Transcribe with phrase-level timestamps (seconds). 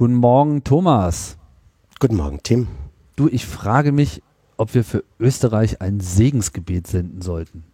[0.00, 1.36] Guten Morgen, Thomas.
[1.98, 2.68] Guten Morgen, Tim.
[3.16, 4.22] Du, ich frage mich,
[4.56, 7.64] ob wir für Österreich ein Segensgebet senden sollten.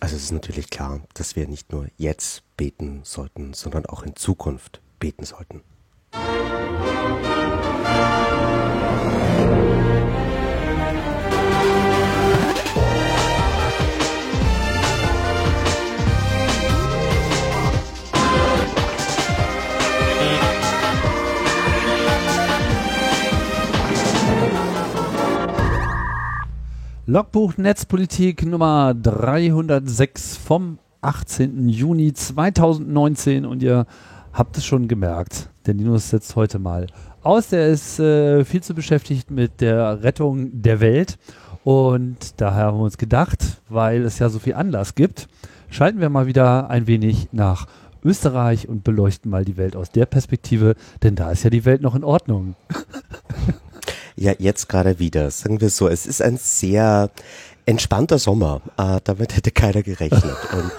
[0.00, 4.16] Also es ist natürlich klar, dass wir nicht nur jetzt beten sollten, sondern auch in
[4.16, 5.60] Zukunft beten sollten.
[27.10, 31.70] Logbuch Netzpolitik Nummer 306 vom 18.
[31.70, 33.86] Juni 2019 und ihr
[34.34, 36.86] habt es schon gemerkt, der Linus setzt heute mal
[37.22, 37.48] aus.
[37.48, 41.16] Der ist äh, viel zu beschäftigt mit der Rettung der Welt
[41.64, 45.30] und daher haben wir uns gedacht, weil es ja so viel Anlass gibt,
[45.70, 47.68] schalten wir mal wieder ein wenig nach
[48.04, 51.80] Österreich und beleuchten mal die Welt aus der Perspektive, denn da ist ja die Welt
[51.80, 52.54] noch in Ordnung.
[54.20, 55.30] Ja, jetzt gerade wieder.
[55.30, 57.08] Sagen wir so, es ist ein sehr
[57.66, 58.62] entspannter Sommer.
[58.76, 60.36] Äh, damit hätte keiner gerechnet.
[60.52, 60.72] Und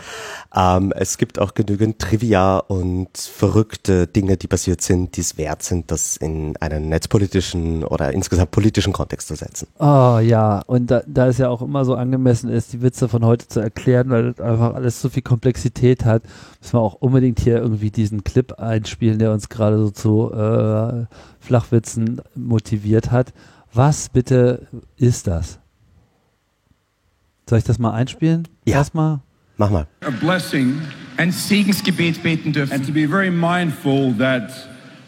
[0.55, 5.61] ähm, es gibt auch genügend Trivia und verrückte Dinge, die passiert sind, die es wert
[5.61, 9.67] sind, das in einen netzpolitischen oder insgesamt politischen Kontext zu setzen.
[9.77, 13.23] Oh ja, und da, da es ja auch immer so angemessen ist, die Witze von
[13.23, 16.23] heute zu erklären, weil das einfach alles so viel Komplexität hat,
[16.61, 21.05] müssen wir auch unbedingt hier irgendwie diesen Clip einspielen, der uns gerade so zu äh,
[21.39, 23.33] Flachwitzen motiviert hat.
[23.71, 25.59] Was bitte ist das?
[27.47, 28.47] Soll ich das mal einspielen?
[28.65, 28.77] Ja.
[28.77, 29.19] Erstmal?
[29.59, 29.85] Mach mal.
[30.01, 30.81] a blessing
[31.17, 32.73] ein Segensgebet beten dürfen.
[32.73, 34.49] and to be very mindful that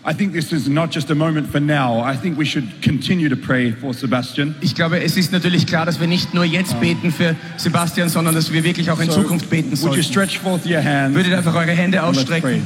[0.03, 2.01] I think this is not just a moment for now.
[2.01, 4.55] I think we should continue to pray for Sebastian.
[4.61, 8.33] Ich glaube, es ist natürlich klar, dass wir nicht nur jetzt beten für Sebastian, sondern
[8.35, 10.03] dass wir wirklich auch in So, Zukunft beten Would you sollten.
[10.03, 11.15] stretch forth your hands?
[11.15, 12.65] Würdet einfach eure Hände ausstrecken.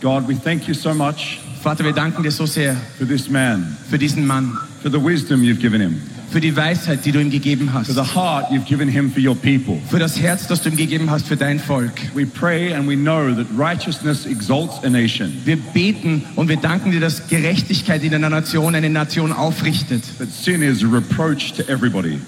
[0.00, 3.76] God, we thank you so much Vater, wir danken dir so sehr for this man,
[3.90, 7.30] für diesen Mann, for the wisdom you've given him, für die Weisheit, die du ihm
[7.30, 9.78] gegeben for hast, the heart you've given him for your people.
[9.90, 11.92] für das Herz, das du ihm gegeben hast für dein Volk.
[12.14, 16.92] We pray and we know that righteousness exalts a nation, Wir beten und wir danken
[16.92, 21.62] dir, dass Gerechtigkeit in einer Nation eine Nation aufrichtet, that sin is a reproach to
[21.68, 22.18] everybody.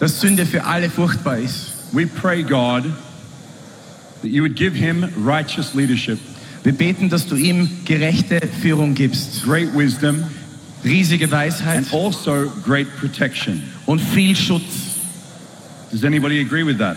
[0.00, 1.72] dass Sünde für alle furchtbar ist.
[1.92, 2.84] We pray, God,
[4.22, 6.18] that you would give him righteous leadership,
[6.64, 10.24] Wir beten, dass du ihm gerechte Führung gibst, great wisdom,
[10.84, 13.62] riesige Weisheit and also great protection.
[13.86, 14.62] und viel Schutz.
[15.90, 16.96] Does anybody agree with that?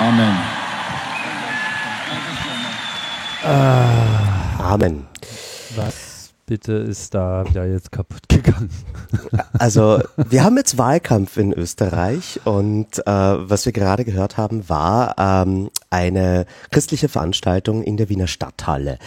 [0.00, 0.36] Amen.
[3.42, 5.06] Ah, amen.
[5.76, 5.99] Was
[6.50, 8.70] bitte ist da wieder jetzt kaputt gegangen?
[9.52, 15.14] Also wir haben jetzt Wahlkampf in Österreich und äh, was wir gerade gehört haben, war
[15.18, 18.98] ähm, eine christliche Veranstaltung in der Wiener Stadthalle.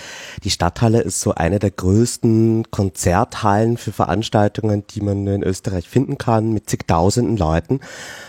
[0.43, 6.17] Die Stadthalle ist so eine der größten Konzerthallen für Veranstaltungen, die man in Österreich finden
[6.17, 7.81] kann, mit zigtausenden Leuten.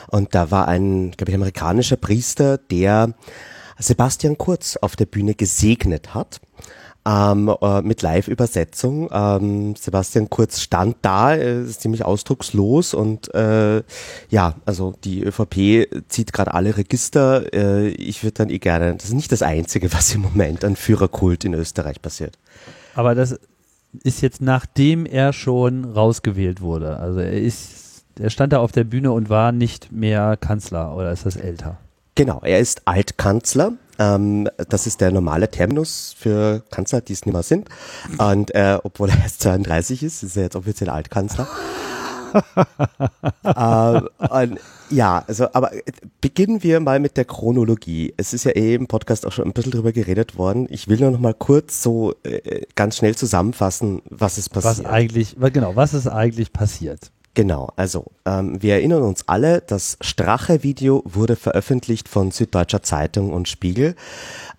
[0.08, 3.14] Und da war ein, glaube ich, amerikanischer Priester, der
[3.78, 6.40] Sebastian Kurz auf der Bühne gesegnet hat.
[7.06, 9.10] Ähm, äh, mit Live-Übersetzung.
[9.12, 13.82] Ähm, Sebastian Kurz stand da, äh, ist ziemlich ausdruckslos und äh,
[14.30, 17.52] ja, also die ÖVP zieht gerade alle Register.
[17.52, 20.76] Äh, ich würde dann eh gerne, das ist nicht das Einzige, was im Moment an
[20.76, 22.38] Führerkult in Österreich passiert.
[22.94, 23.38] Aber das
[24.02, 26.96] ist jetzt nachdem er schon rausgewählt wurde.
[26.96, 31.12] Also er ist, er stand da auf der Bühne und war nicht mehr Kanzler oder
[31.12, 31.78] ist das älter?
[32.14, 33.74] Genau, er ist Altkanzler.
[33.98, 37.68] Ähm, das ist der normale Terminus für Kanzler, die es nicht mehr sind.
[38.18, 41.46] Und äh, obwohl er erst 32 ist, ist er jetzt offiziell Altkanzler.
[43.44, 44.58] äh, und,
[44.90, 45.82] ja, also, aber äh,
[46.20, 48.12] beginnen wir mal mit der Chronologie.
[48.16, 50.66] Es ist ja eh im Podcast auch schon ein bisschen drüber geredet worden.
[50.70, 54.84] Ich will nur noch mal kurz so äh, ganz schnell zusammenfassen, was ist passiert.
[54.84, 57.10] Was eigentlich, genau, was ist eigentlich passiert?
[57.36, 63.48] Genau, also ähm, wir erinnern uns alle, das Strache-Video wurde veröffentlicht von Süddeutscher Zeitung und
[63.48, 63.96] Spiegel.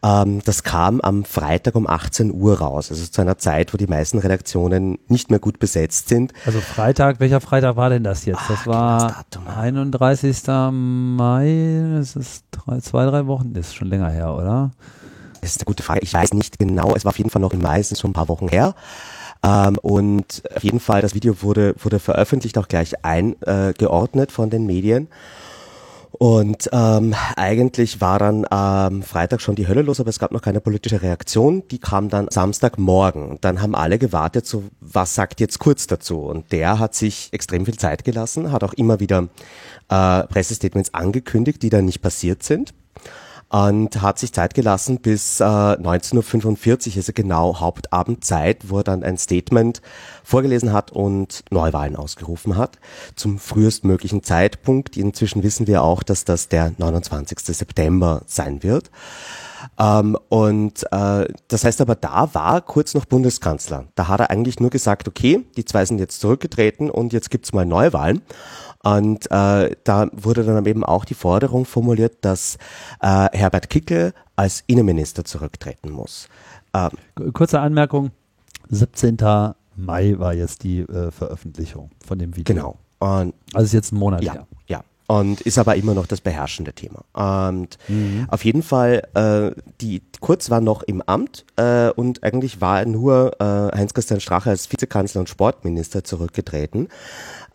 [0.04, 3.88] Ähm, das kam am Freitag um 18 Uhr raus, also zu einer Zeit, wo die
[3.88, 6.34] meisten Redaktionen nicht mehr gut besetzt sind.
[6.46, 8.42] Also Freitag, welcher Freitag war denn das jetzt?
[8.50, 9.56] Das Ah, war das Datum mal.
[9.56, 10.44] 31.
[10.74, 14.72] Mai, das ist drei, zwei, drei Wochen, das ist schon länger her, oder?
[15.40, 16.02] Das ist eine gute Frage.
[16.02, 16.94] Ich weiß nicht genau.
[16.96, 18.76] Es war auf jeden Fall noch im Mai, es ist schon ein paar Wochen her.
[19.46, 24.50] Ähm, und auf jeden Fall, das Video wurde, wurde veröffentlicht, auch gleich eingeordnet geordnet von
[24.50, 25.08] den Medien.
[26.18, 30.42] Und ähm, eigentlich war dann am Freitag schon die Hölle los, aber es gab noch
[30.42, 31.64] keine politische Reaktion.
[31.70, 33.32] Die kam dann Samstagmorgen.
[33.32, 36.20] Und dann haben alle gewartet, so was sagt jetzt Kurz dazu?
[36.20, 39.28] Und der hat sich extrem viel Zeit gelassen, hat auch immer wieder
[39.90, 42.74] äh, Pressestatements angekündigt, die dann nicht passiert sind.
[43.50, 49.04] Und hat sich Zeit gelassen bis äh, 19.45 Uhr, also genau Hauptabendzeit, wo er dann
[49.04, 49.82] ein Statement
[50.24, 52.80] vorgelesen hat und Neuwahlen ausgerufen hat
[53.16, 54.98] zum frühestmöglichen Zeitpunkt.
[54.98, 57.40] Inzwischen wissen wir auch, dass das der 29.
[57.40, 58.90] September sein wird.
[59.78, 63.86] Ähm, und äh, das heißt aber, da war kurz noch Bundeskanzler.
[63.96, 67.54] Da hat er eigentlich nur gesagt, okay, die zwei sind jetzt zurückgetreten und jetzt gibt's
[67.54, 68.22] mal Neuwahlen.
[68.84, 72.58] Und äh, da wurde dann eben auch die Forderung formuliert, dass
[73.02, 76.30] äh, Herbert Kickel als Innenminister zurücktreten muss.
[76.74, 78.12] Ähm, Kurze Anmerkung,
[78.70, 79.18] 17.
[79.76, 82.54] Mai war jetzt die äh, Veröffentlichung von dem Video.
[82.54, 82.78] Genau.
[83.00, 84.48] Und also ist jetzt ein Monat ja, her.
[84.68, 87.04] Ja, und ist aber immer noch das beherrschende Thema.
[87.14, 88.26] Und mhm.
[88.30, 93.34] auf jeden Fall, äh, die Kurz war noch im Amt äh, und eigentlich war nur
[93.40, 96.90] äh, Heinz-Christian Strache als Vizekanzler und Sportminister zurückgetreten.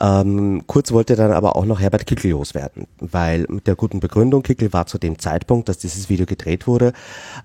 [0.01, 4.43] Ähm, Kurz wollte dann aber auch noch Herbert Kickel loswerden, weil mit der guten Begründung,
[4.43, 6.93] Kickel war zu dem Zeitpunkt, dass dieses Video gedreht wurde,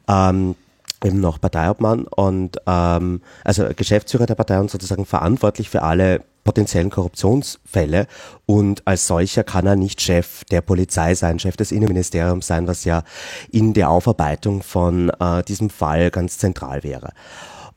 [0.07, 0.56] ähm,
[1.04, 6.92] eben noch Parteiobmann und ähm, also Geschäftsführer der Partei und sozusagen verantwortlich für alle potenziellen
[6.92, 8.07] Korruptionsfälle
[8.45, 12.86] und als solcher kann er nicht Chef der Polizei sein, Chef des Innenministeriums sein, was
[12.86, 13.03] ja
[13.51, 17.12] in der Aufarbeitung von äh, diesem Fall ganz zentral wäre.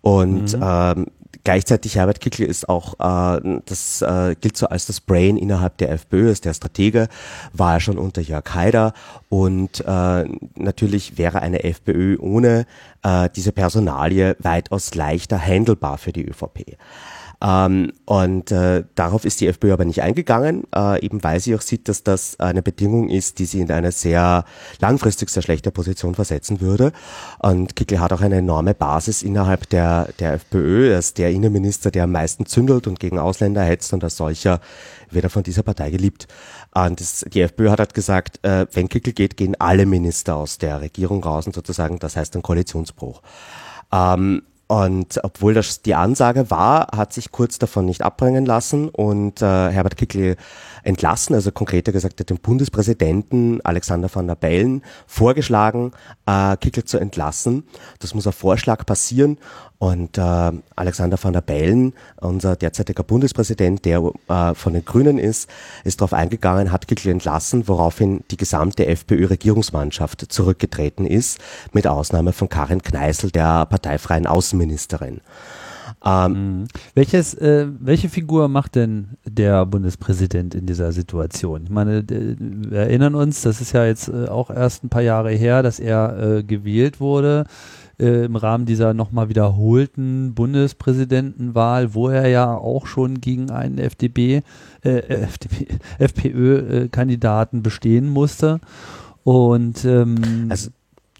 [0.03, 0.63] Und mhm.
[0.63, 1.07] ähm,
[1.45, 5.91] gleichzeitig Herbert Kickl ist auch, äh, das äh, gilt so als das Brain innerhalb der
[5.91, 7.09] FPÖ, ist der Stratege,
[7.55, 8.93] war er schon unter Jörg Haider
[9.31, 10.25] und äh,
[10.57, 12.67] natürlich wäre eine FPÖ ohne
[13.03, 16.77] äh, diese Personalie weitaus leichter handelbar für die ÖVP.
[17.41, 21.61] Ähm, und äh, darauf ist die FPÖ aber nicht eingegangen, äh, eben weil sie auch
[21.61, 24.45] sieht, dass das eine Bedingung ist, die sie in eine sehr
[24.81, 26.93] langfristig sehr schlechte Position versetzen würde.
[27.39, 30.91] Und Kickl hat auch eine enorme Basis innerhalb der, der FPÖ.
[30.93, 34.61] Er ist der Innenminister, der am meisten zündelt und gegen Ausländer hetzt und als solcher
[35.11, 36.27] wird er von dieser Partei geliebt.
[36.75, 40.59] Und das, die FPÖ hat halt gesagt, äh, wenn Kickl geht, gehen alle Minister aus
[40.59, 43.23] der Regierung raus und sozusagen, das heißt ein Koalitionsbruch.
[43.93, 48.91] Ähm, und obwohl das die Ansage war, hat sich Kurz davon nicht abbringen lassen.
[48.91, 50.37] Und äh, Herbert Kickl
[50.89, 55.93] entlassen, also konkreter gesagt hat den Bundespräsidenten Alexander van der Bellen vorgeschlagen,
[56.25, 57.65] äh, Kickl zu entlassen.
[57.99, 59.37] Das muss auf Vorschlag passieren
[59.77, 61.93] und äh, Alexander van der Bellen,
[62.23, 65.51] unser derzeitiger Bundespräsident, der äh, von den Grünen ist,
[65.85, 71.39] ist darauf eingegangen, hat Kickl entlassen, woraufhin die gesamte FPÖ-Regierungsmannschaft zurückgetreten ist,
[71.73, 75.21] mit Ausnahme von Karin Kneißl, der parteifreien Außenministerin.
[76.05, 76.65] Ähm, mhm.
[76.95, 81.65] Welches, äh, welche Figur macht denn der Bundespräsident in dieser Situation?
[81.65, 85.31] Ich meine, wir erinnern uns, das ist ja jetzt äh, auch erst ein paar Jahre
[85.31, 87.45] her, dass er äh, gewählt wurde
[87.99, 94.43] äh, im Rahmen dieser nochmal wiederholten Bundespräsidentenwahl, wo er ja auch schon gegen einen FDP,
[94.83, 95.67] äh, FDP,
[95.99, 98.61] FPÖ-Kandidaten bestehen musste.
[99.25, 100.71] Und ähm, also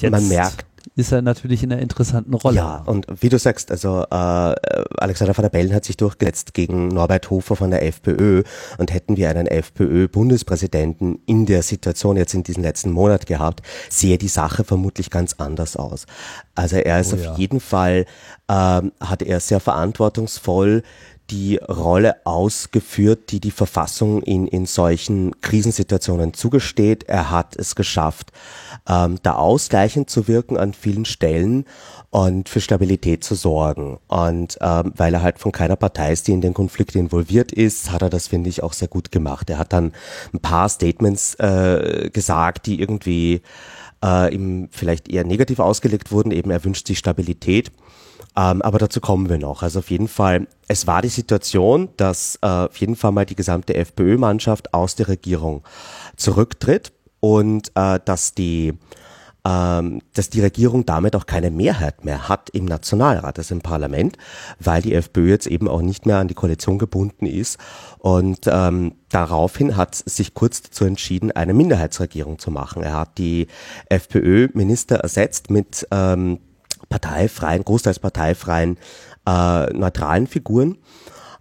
[0.09, 0.65] man merkt,
[0.97, 2.57] ist er natürlich in einer interessanten Rolle.
[2.57, 6.89] Ja, und wie du sagst, also äh, Alexander van der Bellen hat sich durchgesetzt gegen
[6.89, 8.43] Norbert Hofer von der FPÖ
[8.79, 14.19] und hätten wir einen FPÖ-Bundespräsidenten in der Situation jetzt in diesem letzten Monat gehabt, sehe
[14.19, 16.07] die Sache vermutlich ganz anders aus.
[16.55, 17.35] Also er ist oh, auf ja.
[17.37, 18.05] jeden Fall,
[18.49, 20.83] ähm, hat er sehr verantwortungsvoll
[21.31, 27.05] die Rolle ausgeführt, die die Verfassung in, in solchen Krisensituationen zugesteht.
[27.05, 28.33] Er hat es geschafft,
[28.89, 31.67] ähm, da ausgleichend zu wirken an vielen Stellen
[32.11, 33.99] und für Stabilität zu sorgen.
[34.09, 37.91] Und ähm, weil er halt von keiner Partei ist, die in den Konflikt involviert ist,
[37.91, 39.51] hat er das, finde ich, auch sehr gut gemacht.
[39.51, 39.93] Er hat dann
[40.33, 43.43] ein paar Statements äh, gesagt, die irgendwie
[44.03, 46.31] äh, ihm vielleicht eher negativ ausgelegt wurden.
[46.31, 47.71] Eben er wünscht sich Stabilität.
[48.39, 49.65] Ähm, aber dazu kommen wir noch.
[49.65, 53.35] Also auf jeden Fall, es war die Situation, dass äh, auf jeden Fall mal die
[53.35, 55.65] gesamte FPÖ-Mannschaft aus der Regierung
[56.17, 58.75] zurücktritt und äh, dass die
[59.45, 64.17] ähm, dass die Regierung damit auch keine Mehrheit mehr hat im Nationalrat, also im Parlament,
[64.61, 67.59] weil die FPÖ jetzt eben auch nicht mehr an die Koalition gebunden ist.
[67.99, 72.83] Und ähm, daraufhin hat sich kurz dazu entschieden, eine Minderheitsregierung zu machen.
[72.83, 73.47] Er hat die
[73.89, 76.41] FPÖ-Minister ersetzt mit ähm,
[76.89, 78.79] parteifreien, großteils parteifreien,
[79.27, 80.79] äh, neutralen Figuren.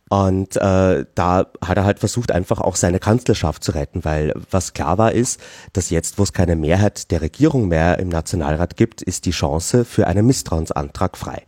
[0.10, 4.72] Und äh, da hat er halt versucht, einfach auch seine Kanzlerschaft zu retten, weil was
[4.72, 5.42] klar war ist,
[5.74, 9.84] dass jetzt, wo es keine Mehrheit der Regierung mehr im Nationalrat gibt, ist die Chance
[9.84, 11.44] für einen Misstrauensantrag frei.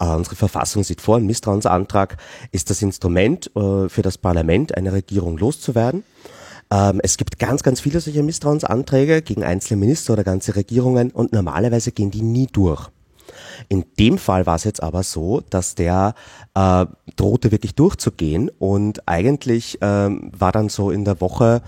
[0.00, 2.16] Äh, unsere Verfassung sieht vor, ein Misstrauensantrag
[2.50, 6.02] ist das Instrument äh, für das Parlament, eine Regierung loszuwerden.
[6.72, 11.32] Ähm, es gibt ganz, ganz viele solche Misstrauensanträge gegen einzelne Minister oder ganze Regierungen und
[11.32, 12.88] normalerweise gehen die nie durch.
[13.72, 16.14] In dem Fall war es jetzt aber so, dass der
[16.54, 21.62] äh, drohte wirklich durchzugehen und eigentlich ähm, war dann so in der Woche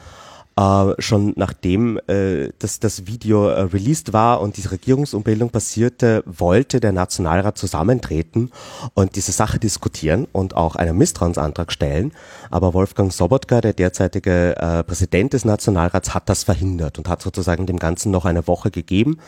[0.57, 6.81] äh, schon nachdem äh, das, das Video äh, released war und diese Regierungsumbildung passierte, wollte
[6.81, 8.51] der Nationalrat zusammentreten
[8.95, 12.13] und diese Sache diskutieren und auch einen Misstrauensantrag stellen.
[12.51, 17.67] Aber Wolfgang Sobotka, der derzeitige äh, Präsident des Nationalrats, hat das verhindert und hat sozusagen
[17.67, 19.19] dem Ganzen noch eine Woche gegeben.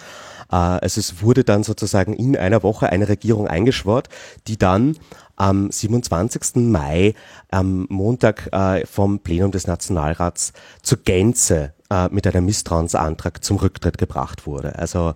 [0.51, 4.09] Äh, also es wurde dann sozusagen in einer Woche eine Regierung eingeschwort,
[4.47, 4.97] die dann
[5.37, 6.57] am 27.
[6.57, 7.15] Mai
[7.51, 13.99] am Montag äh, vom Plenum des Nationalrats zur Gänze äh, mit einem Misstrauensantrag zum Rücktritt
[13.99, 14.79] gebracht wurde.
[14.79, 15.13] Also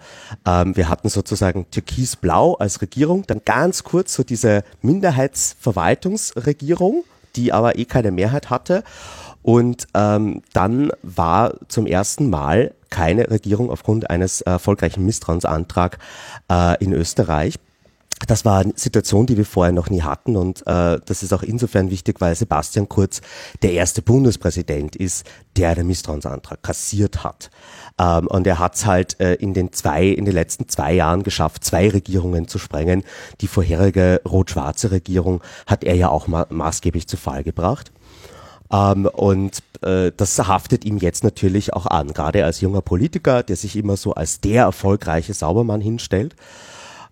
[0.47, 7.05] ähm, wir hatten sozusagen Türkis-Blau als Regierung, dann ganz kurz so diese Minderheitsverwaltungsregierung,
[7.37, 8.83] die aber eh keine Mehrheit hatte.
[9.43, 15.99] Und ähm, dann war zum ersten Mal keine Regierung aufgrund eines erfolgreichen Misstrauensantrags
[16.51, 17.55] äh, in Österreich.
[18.27, 21.43] Das war eine Situation, die wir vorher noch nie hatten und äh, das ist auch
[21.43, 23.21] insofern wichtig, weil Sebastian Kurz
[23.63, 25.25] der erste Bundespräsident ist,
[25.57, 27.51] der den Misstrauensantrag kassiert hat.
[27.99, 31.23] Ähm, und er hat es halt äh, in den zwei, in den letzten zwei Jahren
[31.23, 33.05] geschafft, zwei Regierungen zu sprengen.
[33.41, 37.93] Die vorherige rot-schwarze Regierung hat er ja auch ma maßgeblich zu Fall gebracht.
[38.71, 43.57] Ähm, und äh, das haftet ihm jetzt natürlich auch an, gerade als junger Politiker, der
[43.57, 46.35] sich immer so als der erfolgreiche Saubermann hinstellt.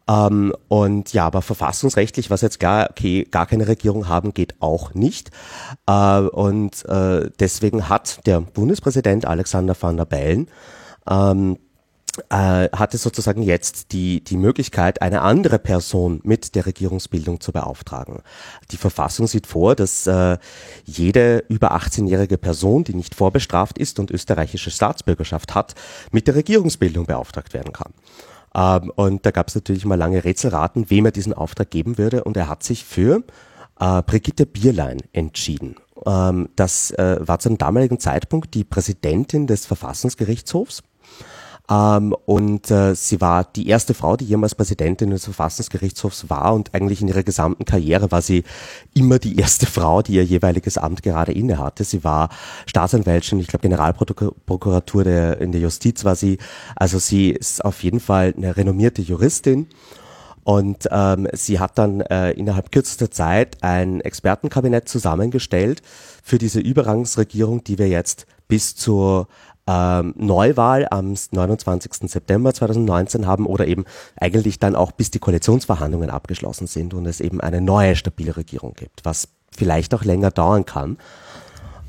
[0.08, 4.94] Ähm, und ja, aber verfassungsrechtlich, was jetzt gar, okay, gar keine Regierung haben, geht auch
[4.94, 5.30] nicht.
[5.86, 10.48] Äh, und äh, deswegen hat der Bundespräsident Alexander van der Bellen
[11.08, 11.58] ähm,
[12.30, 18.22] äh, hatte sozusagen jetzt die, die Möglichkeit, eine andere Person mit der Regierungsbildung zu beauftragen.
[18.70, 20.38] Die Verfassung sieht vor, dass äh,
[20.84, 25.74] jede über 18-jährige Person, die nicht vorbestraft ist und österreichische Staatsbürgerschaft hat,
[26.10, 27.92] mit der Regierungsbildung beauftragt werden kann.
[28.56, 32.24] Ähm, und da gab es natürlich mal lange Rätselraten, wem er diesen Auftrag geben würde.
[32.24, 33.22] Und er hat sich für
[33.78, 35.76] äh, Brigitte Bierlein entschieden.
[36.06, 40.82] Ähm, das äh, war zu einem damaligen Zeitpunkt die Präsidentin des Verfassungsgerichtshofs
[41.68, 46.74] ähm, und äh, sie war die erste Frau, die jemals Präsidentin des Verfassungsgerichtshofs war und
[46.74, 48.44] eigentlich in ihrer gesamten Karriere war sie
[48.94, 51.82] immer die erste Frau, die ihr jeweiliges Amt gerade inne hatte.
[51.82, 52.28] Sie war
[52.66, 56.38] Staatsanwältin, ich glaube Generalprokuratur der, in der Justiz war sie.
[56.76, 59.66] Also sie ist auf jeden Fall eine renommierte Juristin.
[60.44, 65.82] Und ähm, sie hat dann äh, innerhalb kürzester Zeit ein Expertenkabinett zusammengestellt
[66.22, 69.26] für diese Übergangsregierung, die wir jetzt bis zur
[69.66, 72.10] ähm, Neuwahl am 29.
[72.10, 73.84] September 2019 haben oder eben
[74.16, 78.74] eigentlich dann auch bis die Koalitionsverhandlungen abgeschlossen sind und es eben eine neue stabile Regierung
[78.74, 80.98] gibt, was vielleicht auch länger dauern kann.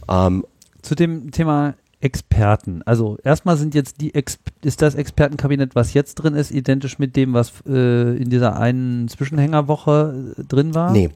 [0.09, 0.45] Ähm,
[0.81, 2.83] Zu dem Thema Experten.
[2.83, 7.15] Also erstmal sind jetzt die Ex ist das Expertenkabinett, was jetzt drin ist, identisch mit
[7.15, 10.91] dem, was äh, in dieser einen Zwischenhängerwoche äh, drin war?
[10.91, 11.09] Nee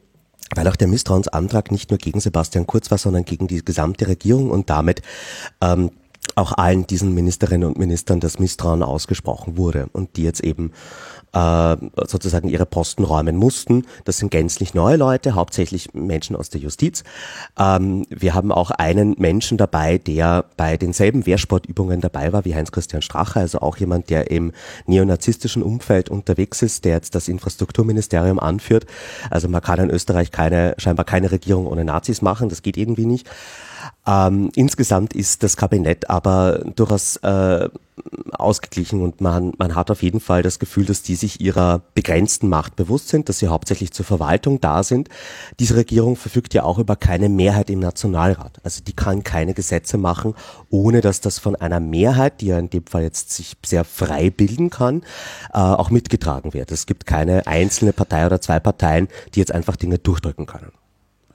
[0.54, 4.52] weil auch der Misstrauensantrag nicht nur gegen Sebastian Kurz war, sondern gegen die gesamte Regierung
[4.52, 5.02] und damit
[5.62, 5.92] ähm,
[6.36, 10.72] auch allen diesen Ministerinnen und Ministern das Misstrauen ausgesprochen wurde und die jetzt eben
[11.34, 13.86] äh, sozusagen ihre Posten räumen mussten.
[14.06, 17.04] Das sind gänzlich neue Leute, hauptsächlich Menschen aus der Justiz.
[17.58, 23.02] Ähm, wir haben auch einen Menschen dabei, der bei denselben Wehrsportübungen dabei war wie Heinz-Christian
[23.02, 24.52] Strache, also auch jemand, der im
[24.86, 28.86] neonazistischen Umfeld unterwegs ist, der jetzt das Infrastrukturministerium anführt.
[29.30, 33.06] Also man kann in Österreich keine, scheinbar keine Regierung ohne Nazis machen, das geht irgendwie
[33.06, 33.30] nicht.
[34.06, 37.70] Ähm, insgesamt ist das Kabinett aber durchaus äh,
[38.32, 42.50] ausgeglichen und man, man hat auf jeden Fall das Gefühl, dass die sich ihrer begrenzten
[42.50, 45.10] Macht bewusst sind, dass sie hauptsächlich zur Verwaltung da sind.
[45.60, 48.60] Diese Regierung verfügt ja auch über keine Mehrheit im Nationalrat.
[48.64, 50.36] Also die kann keine Gesetze machen,
[50.70, 54.30] ohne dass das von einer Mehrheit, die ja in dem Fall jetzt sich sehr frei
[54.30, 55.02] bilden kann,
[55.54, 56.72] äh, auch mitgetragen wird.
[56.72, 60.72] Es gibt keine einzelne Partei oder zwei Parteien, die jetzt einfach Dinge durchdrücken können.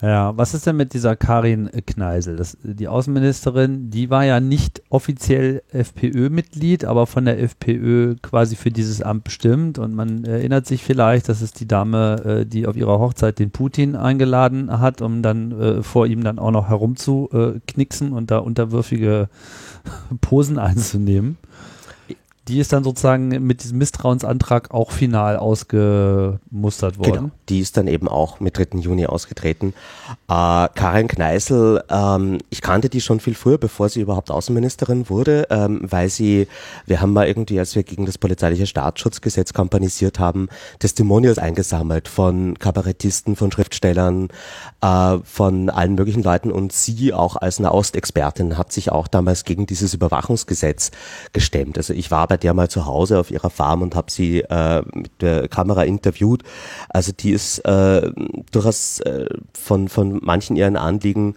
[0.03, 2.37] Ja, was ist denn mit dieser Karin Kneisel?
[2.37, 8.71] Das, die Außenministerin, die war ja nicht offiziell FPÖ-Mitglied, aber von der FPÖ quasi für
[8.71, 9.79] dieses Amt bestimmt.
[9.79, 13.51] Und man erinnert sich vielleicht, dass es die Dame, äh, die auf ihrer Hochzeit den
[13.51, 19.29] Putin eingeladen hat, um dann äh, vor ihm dann auch noch herumzuknicksen und da unterwürfige
[20.21, 21.39] Posen einzunehmen
[22.49, 27.13] die ist dann sozusagen mit diesem Misstrauensantrag auch final ausgemustert worden.
[27.13, 28.79] Genau, die ist dann eben auch mit 3.
[28.79, 29.75] Juni ausgetreten.
[30.29, 35.49] Äh, Karin Kneißl, ähm, ich kannte die schon viel früher, bevor sie überhaupt Außenministerin wurde,
[35.51, 36.47] ähm, weil sie,
[36.87, 40.49] wir haben mal irgendwie, als wir gegen das polizeiliche Staatsschutzgesetz kampanisiert haben,
[40.79, 44.29] Testimonials eingesammelt von Kabarettisten, von Schriftstellern,
[44.83, 49.45] äh, von allen möglichen Leuten und sie auch als eine Ostexpertin hat sich auch damals
[49.45, 50.93] gegen dieses Überwachungsgesetz
[51.33, 51.77] gestemmt.
[51.77, 54.41] Also ich war bei bei der mal zu Hause auf ihrer Farm und habe sie
[54.41, 56.43] äh, mit der Kamera interviewt.
[56.91, 58.11] Also die ist äh,
[58.53, 61.35] durchaus äh, von, von manchen ihren Anliegen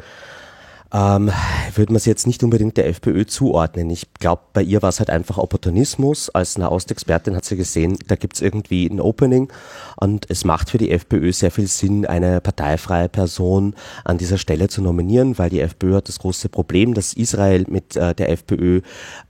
[0.91, 1.31] ähm,
[1.75, 3.89] würde man sie jetzt nicht unbedingt der FPÖ zuordnen.
[3.91, 6.29] Ich glaube, bei ihr war es halt einfach Opportunismus.
[6.29, 9.51] Als Nahostexpertin hat sie gesehen, da gibt es irgendwie ein Opening
[9.97, 14.67] und es macht für die FPÖ sehr viel Sinn, eine parteifreie Person an dieser Stelle
[14.67, 18.81] zu nominieren, weil die FPÖ hat das große Problem, dass Israel mit äh, der FPÖ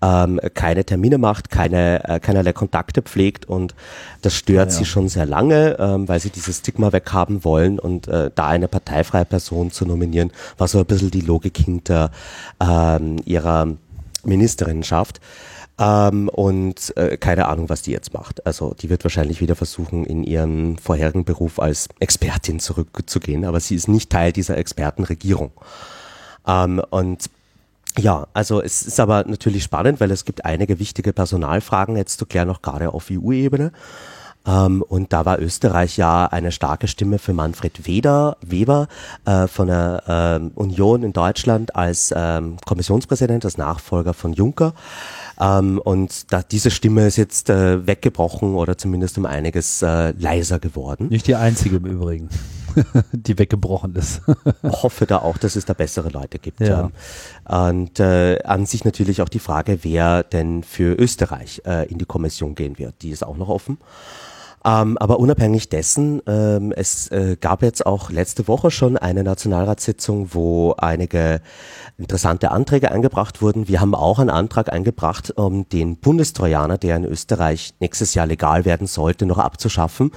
[0.01, 3.75] ähm, keine Termine macht, keine, äh, keinerlei Kontakte pflegt und
[4.21, 4.79] das stört ja, ja.
[4.79, 8.69] sie schon sehr lange, ähm, weil sie dieses Stigma weghaben wollen und äh, da eine
[8.69, 12.11] parteifreie Person zu nominieren, war so ein bisschen die Logik hinter
[12.59, 13.67] ähm, ihrer
[14.23, 15.19] Ministerinnenschaft.
[15.79, 18.45] Ähm, und äh, keine Ahnung, was die jetzt macht.
[18.45, 23.75] Also die wird wahrscheinlich wieder versuchen, in ihren vorherigen Beruf als Expertin zurückzugehen, aber sie
[23.75, 25.51] ist nicht Teil dieser Expertenregierung.
[26.45, 27.29] Ähm, und
[27.97, 32.25] ja, also es ist aber natürlich spannend, weil es gibt einige wichtige Personalfragen jetzt zu
[32.25, 33.71] klären, auch gerade auf EU-Ebene.
[34.47, 38.87] Ähm, und da war Österreich ja eine starke Stimme für Manfred Weder, Weber
[39.25, 44.73] äh, von der ähm, Union in Deutschland als ähm, Kommissionspräsident, als Nachfolger von Juncker.
[45.39, 50.59] Ähm, und da, diese Stimme ist jetzt äh, weggebrochen oder zumindest um einiges äh, leiser
[50.59, 51.07] geworden.
[51.09, 52.29] Nicht die einzige im Übrigen,
[53.11, 54.21] die weggebrochen ist.
[54.63, 56.61] hoffe da auch, dass es da bessere Leute gibt.
[56.61, 56.91] Ja.
[57.45, 62.05] Und äh, an sich natürlich auch die Frage, wer denn für Österreich äh, in die
[62.05, 63.01] Kommission gehen wird.
[63.01, 63.77] Die ist auch noch offen.
[64.65, 70.33] Ähm, aber unabhängig dessen, ähm, es äh, gab jetzt auch letzte Woche schon eine Nationalratssitzung,
[70.33, 71.41] wo einige
[71.97, 73.69] interessante Anträge eingebracht wurden.
[73.69, 78.65] Wir haben auch einen Antrag eingebracht, um den Bundestrojaner, der in Österreich nächstes Jahr legal
[78.65, 80.11] werden sollte, noch abzuschaffen.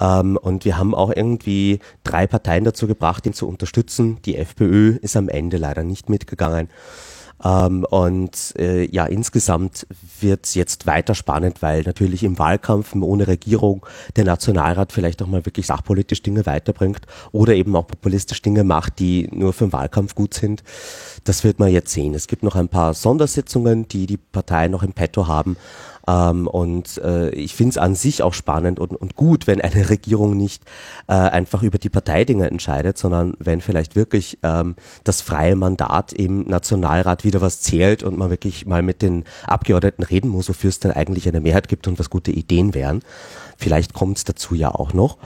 [0.00, 4.18] Ähm, und wir haben auch irgendwie drei Parteien dazu gebracht, ihn zu unterstützen.
[4.24, 6.68] Die FPÖ ist am Ende leider nicht mitgegangen.
[7.44, 9.86] Ähm, und äh, ja, insgesamt
[10.20, 13.84] wird es jetzt weiter spannend, weil natürlich im Wahlkampf ohne Regierung
[14.16, 18.98] der Nationalrat vielleicht auch mal wirklich sachpolitisch Dinge weiterbringt oder eben auch populistisch Dinge macht,
[18.98, 20.62] die nur für den Wahlkampf gut sind.
[21.24, 22.14] Das wird man jetzt sehen.
[22.14, 25.56] Es gibt noch ein paar Sondersitzungen, die die Parteien noch im Petto haben.
[26.08, 29.88] Ähm, und äh, ich finde es an sich auch spannend und, und gut, wenn eine
[29.90, 30.64] Regierung nicht
[31.06, 36.42] äh, einfach über die Parteidinge entscheidet, sondern wenn vielleicht wirklich ähm, das freie Mandat im
[36.48, 40.80] Nationalrat wieder was zählt und man wirklich mal mit den Abgeordneten reden muss, wofür es
[40.80, 43.00] dann eigentlich eine Mehrheit gibt und was gute Ideen wären.
[43.56, 45.18] Vielleicht kommt es dazu ja auch noch.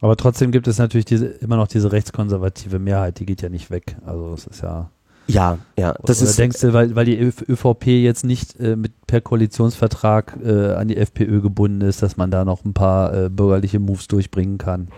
[0.00, 3.70] Aber trotzdem gibt es natürlich diese, immer noch diese rechtskonservative Mehrheit, die geht ja nicht
[3.70, 3.96] weg.
[4.06, 4.90] Also es ist ja
[5.34, 5.94] ja, ja.
[6.04, 10.38] Das Oder ist, denkst du, weil, weil die ÖVP jetzt nicht äh, mit per Koalitionsvertrag
[10.44, 14.08] äh, an die FPÖ gebunden ist, dass man da noch ein paar äh, bürgerliche Moves
[14.08, 14.88] durchbringen kann?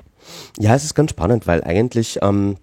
[0.59, 2.57] Ja, es ist ganz spannend, weil eigentlich ähm,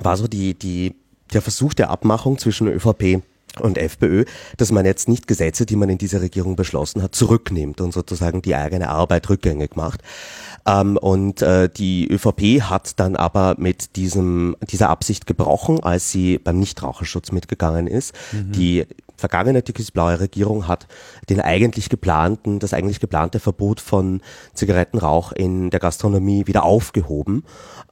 [0.00, 0.94] war so die, die,
[1.32, 3.22] der Versuch der Abmachung zwischen ÖVP
[3.60, 4.24] und FPÖ,
[4.56, 8.42] dass man jetzt nicht Gesetze, die man in dieser Regierung beschlossen hat, zurücknimmt und sozusagen
[8.42, 10.02] die eigene Arbeit rückgängig macht.
[10.66, 16.38] Ähm, und äh, die ÖVP hat dann aber mit diesem, dieser Absicht gebrochen, als sie
[16.38, 18.14] beim Nichtraucherschutz mitgegangen ist.
[18.32, 18.52] Mhm.
[18.52, 20.86] Die vergangene türkisblaue Regierung hat
[21.28, 24.20] den eigentlich geplanten, das eigentlich geplante Verbot von
[24.54, 27.44] Zigarettenrauch in der Gastronomie wieder aufgehoben.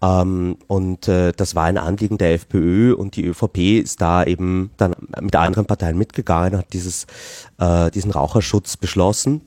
[0.02, 4.70] Ähm, und äh, das war ein Anliegen der FPÖ und die ÖVP ist da eben
[4.76, 7.06] dann mit anderen Parteien mitgegangen, hat dieses,
[7.58, 9.42] äh, diesen Raucherschutz beschlossen.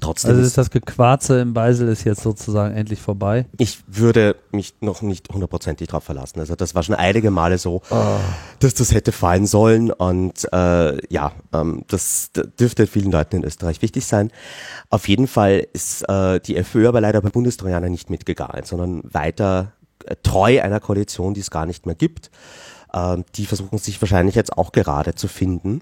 [0.00, 3.46] Trotzdem also ist das Gequarze im Beisel ist jetzt sozusagen endlich vorbei?
[3.56, 6.40] Ich würde mich noch nicht hundertprozentig drauf verlassen.
[6.40, 8.16] Also das war schon einige Male so, oh.
[8.60, 13.80] dass das hätte fallen sollen und äh, ja, ähm, das dürfte vielen Leuten in Österreich
[13.80, 14.30] wichtig sein.
[14.90, 19.72] Auf jeden Fall ist äh, die FÖ aber leider beim Bundestrojaner nicht mitgegangen, sondern weiter
[20.04, 22.30] äh, treu einer Koalition, die es gar nicht mehr gibt.
[22.92, 25.80] Ähm, die versuchen sich wahrscheinlich jetzt auch gerade zu finden.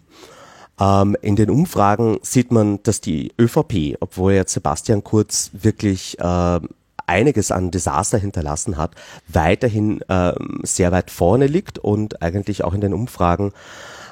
[0.81, 6.61] Ähm, in den Umfragen sieht man, dass die ÖVP, obwohl jetzt Sebastian Kurz wirklich äh,
[7.07, 8.95] einiges an Desaster hinterlassen hat,
[9.29, 13.53] weiterhin äh, sehr weit vorne liegt und eigentlich auch in den Umfragen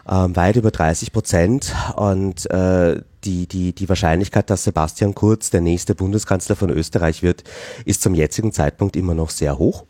[0.06, 1.74] äh, weit über 30 Prozent.
[1.96, 7.44] Und äh, die, die, die Wahrscheinlichkeit, dass Sebastian Kurz der nächste Bundeskanzler von Österreich wird,
[7.84, 9.84] ist zum jetzigen Zeitpunkt immer noch sehr hoch.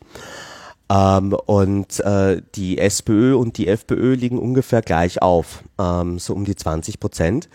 [0.89, 6.45] Ähm, und äh, die SPÖ und die FPÖ liegen ungefähr gleich auf, ähm, so um
[6.45, 7.49] die 20 Prozent.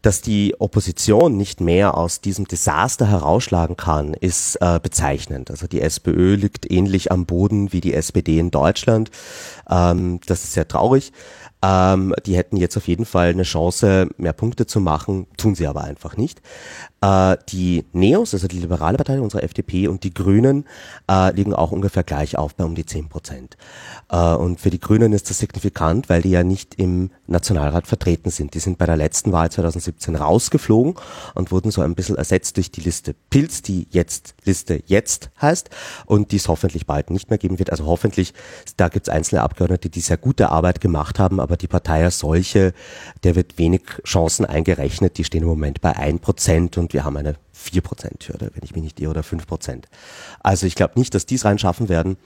[0.00, 5.50] Dass die Opposition nicht mehr aus diesem Desaster herausschlagen kann, ist äh, bezeichnend.
[5.50, 9.10] Also die SPÖ liegt ähnlich am Boden wie die SPD in Deutschland.
[9.68, 11.12] Ähm, das ist sehr traurig.
[11.62, 15.66] Ähm, die hätten jetzt auf jeden Fall eine Chance, mehr Punkte zu machen, tun sie
[15.66, 16.40] aber einfach nicht.
[17.00, 20.64] Äh, die Neos, also die liberale Partei, unsere FDP und die Grünen
[21.10, 23.56] äh, liegen auch ungefähr gleich auf bei um die 10 Prozent.
[24.10, 28.30] Äh, und für die Grünen ist das signifikant, weil die ja nicht im Nationalrat vertreten
[28.30, 28.54] sind.
[28.54, 30.94] Die sind bei der letzten Wahl 2017 2017 rausgeflogen
[31.34, 35.70] und wurden so ein bisschen ersetzt durch die Liste Pilz, die jetzt Liste jetzt heißt
[36.06, 37.70] und die es hoffentlich bald nicht mehr geben wird.
[37.70, 38.34] Also hoffentlich,
[38.76, 42.18] da gibt es einzelne Abgeordnete, die sehr gute Arbeit gemacht haben, aber die Partei als
[42.18, 42.74] solche,
[43.24, 45.16] der wird wenig Chancen eingerechnet.
[45.16, 48.84] Die stehen im Moment bei ein Prozent und wir haben eine 4%-Hürde, wenn ich mich
[48.84, 49.84] nicht irre, oder 5%.
[50.40, 52.18] Also ich glaube nicht, dass die es reinschaffen werden.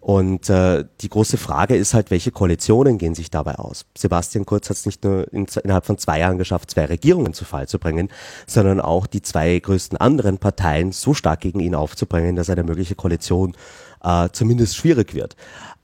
[0.00, 3.84] Und äh, die große Frage ist halt, welche Koalitionen gehen sich dabei aus?
[3.96, 7.44] Sebastian Kurz hat es nicht nur in, innerhalb von zwei Jahren geschafft, zwei Regierungen zu
[7.44, 8.08] Fall zu bringen,
[8.48, 12.96] sondern auch die zwei größten anderen Parteien so stark gegen ihn aufzubringen, dass eine mögliche
[12.96, 13.54] Koalition
[14.02, 15.36] äh, zumindest schwierig wird.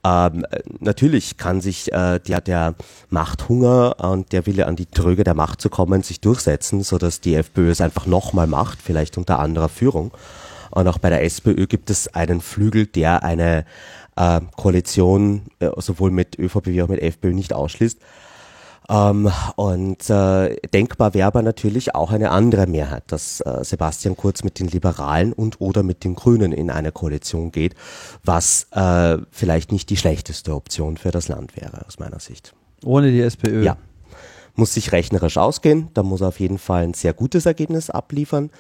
[0.09, 0.47] Ähm,
[0.81, 2.75] natürlich kann sich äh, der, der
[3.11, 7.21] Machthunger und der Wille an die Tröge der Macht zu kommen sich durchsetzen, so dass
[7.21, 10.13] die FPÖ es einfach nochmal macht, vielleicht unter anderer Führung.
[10.71, 13.65] Und auch bei der SPÖ gibt es einen Flügel, der eine
[14.17, 17.99] äh, Koalition äh, sowohl mit ÖVP wie auch mit FPÖ nicht ausschließt.
[18.91, 24.43] Ähm, und äh, denkbar wäre aber natürlich auch eine andere Mehrheit, dass äh, Sebastian Kurz
[24.45, 27.75] mit den Liberalen und oder mit den Grünen in eine Koalition geht,
[28.25, 32.55] was äh, vielleicht nicht die schlechteste Option für das Land wäre, aus meiner Sicht.
[32.85, 33.63] Ohne die SPÖ?
[33.63, 33.77] Ja.
[34.55, 38.51] Muss sich rechnerisch ausgehen, da muss er auf jeden Fall ein sehr gutes Ergebnis abliefern,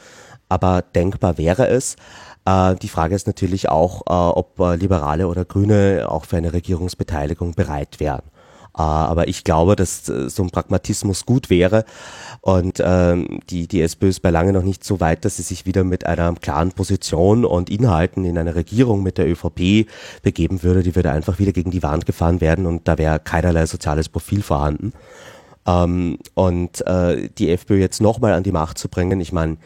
[0.48, 1.96] aber denkbar wäre es.
[2.44, 6.52] Äh, die Frage ist natürlich auch, äh, ob äh, Liberale oder Grüne auch für eine
[6.52, 8.22] Regierungsbeteiligung bereit wären.
[8.82, 11.84] Aber ich glaube, dass so ein Pragmatismus gut wäre
[12.40, 15.66] und ähm, die, die SPÖ ist bei lange noch nicht so weit, dass sie sich
[15.66, 19.88] wieder mit einer klaren Position und Inhalten in eine Regierung mit der ÖVP
[20.22, 20.82] begeben würde.
[20.82, 24.42] Die würde einfach wieder gegen die Wand gefahren werden und da wäre keinerlei soziales Profil
[24.42, 24.92] vorhanden.
[25.68, 29.58] Ähm, und äh, die FPÖ jetzt nochmal an die Macht zu bringen, ich meine,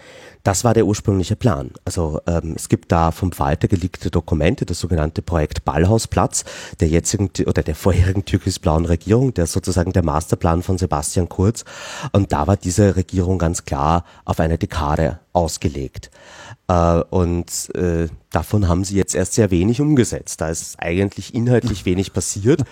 [0.43, 1.71] das war der ursprüngliche Plan.
[1.85, 6.45] Also ähm, es gibt da vom Falter geleakte Dokumente, das sogenannte Projekt Ballhausplatz
[6.81, 11.65] der jetzigen oder der vorherigen türkis-blauen Regierung, der sozusagen der Masterplan von Sebastian Kurz.
[12.11, 16.11] Und da war diese Regierung ganz klar auf eine Dekade ausgelegt.
[16.73, 20.41] Äh, und äh, davon haben sie jetzt erst sehr wenig umgesetzt.
[20.41, 22.63] Da ist eigentlich inhaltlich wenig passiert.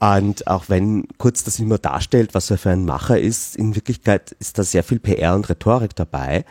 [0.00, 4.32] und auch wenn Kurz das immer darstellt, was er für ein Macher ist, in Wirklichkeit
[4.40, 6.44] ist da sehr viel PR und Rhetorik dabei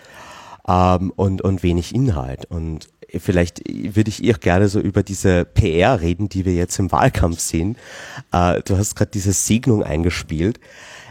[0.67, 2.45] ähm, und, und wenig Inhalt.
[2.45, 6.91] Und vielleicht würde ich eher gerne so über diese PR reden, die wir jetzt im
[6.91, 7.76] Wahlkampf sehen.
[8.32, 10.60] Äh, du hast gerade diese Segnung eingespielt.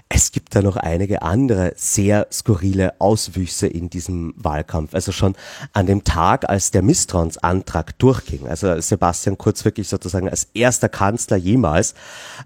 [0.08, 4.94] Es gibt da noch einige andere sehr skurrile Auswüchse in diesem Wahlkampf.
[4.94, 5.34] Also schon
[5.72, 11.36] an dem Tag, als der Misstrauensantrag durchging, also Sebastian Kurz wirklich sozusagen als erster Kanzler
[11.36, 11.94] jemals,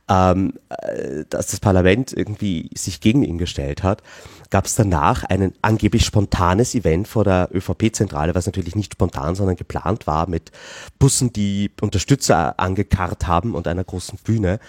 [0.08, 4.02] ähm, äh, dass das Parlament irgendwie sich gegen ihn gestellt hat,
[4.48, 9.56] gab es danach ein angeblich spontanes Event vor der ÖVP-Zentrale, was natürlich nicht spontan, sondern
[9.56, 10.50] geplant war mit
[10.98, 14.60] Bussen, die Unterstützer angekarrt haben und einer großen Bühne.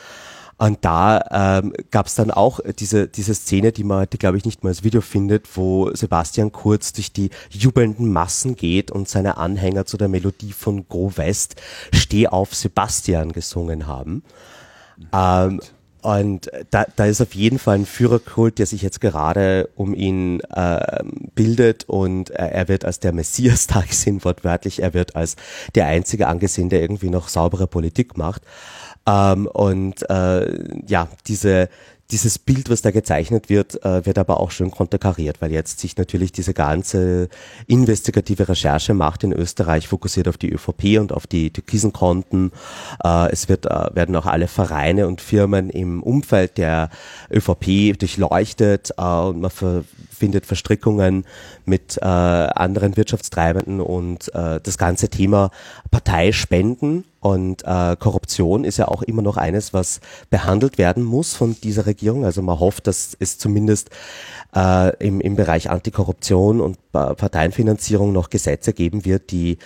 [0.61, 4.45] Und da ähm, gab es dann auch diese, diese Szene, die man heute, glaube ich,
[4.45, 9.37] nicht mal als Video findet, wo Sebastian Kurz durch die jubelnden Massen geht und seine
[9.37, 11.59] Anhänger zu der Melodie von Go West
[11.91, 14.21] Steh auf Sebastian gesungen haben.
[15.11, 15.61] Ähm,
[16.03, 20.41] und da, da ist auf jeden Fall ein Führerkult, der sich jetzt gerade um ihn
[20.41, 25.37] äh, bildet und äh, er wird als der Messias da gesehen, wortwörtlich, er wird als
[25.73, 28.43] der Einzige angesehen, der irgendwie noch saubere Politik macht.
[29.07, 31.69] Ähm, und äh, ja, diese,
[32.11, 35.97] dieses Bild, was da gezeichnet wird, äh, wird aber auch schön konterkariert, weil jetzt sich
[35.97, 37.29] natürlich diese ganze
[37.67, 42.51] investigative Recherche macht in Österreich, fokussiert auf die ÖVP und auf die türkisen Konten.
[43.03, 46.89] Äh, es wird, äh, werden auch alle Vereine und Firmen im Umfeld der
[47.31, 49.51] ÖVP durchleuchtet äh, und man
[50.11, 51.25] findet Verstrickungen
[51.65, 55.49] mit äh, anderen Wirtschaftstreibenden und äh, das ganze Thema
[55.89, 61.55] Parteispenden und äh, Korruption ist ja auch immer noch eines, was behandelt werden muss von
[61.61, 62.25] dieser Regierung.
[62.25, 63.91] Also man hofft, dass es zumindest
[64.55, 69.59] äh, im, im Bereich Antikorruption und Parteienfinanzierung noch Gesetze geben wird, die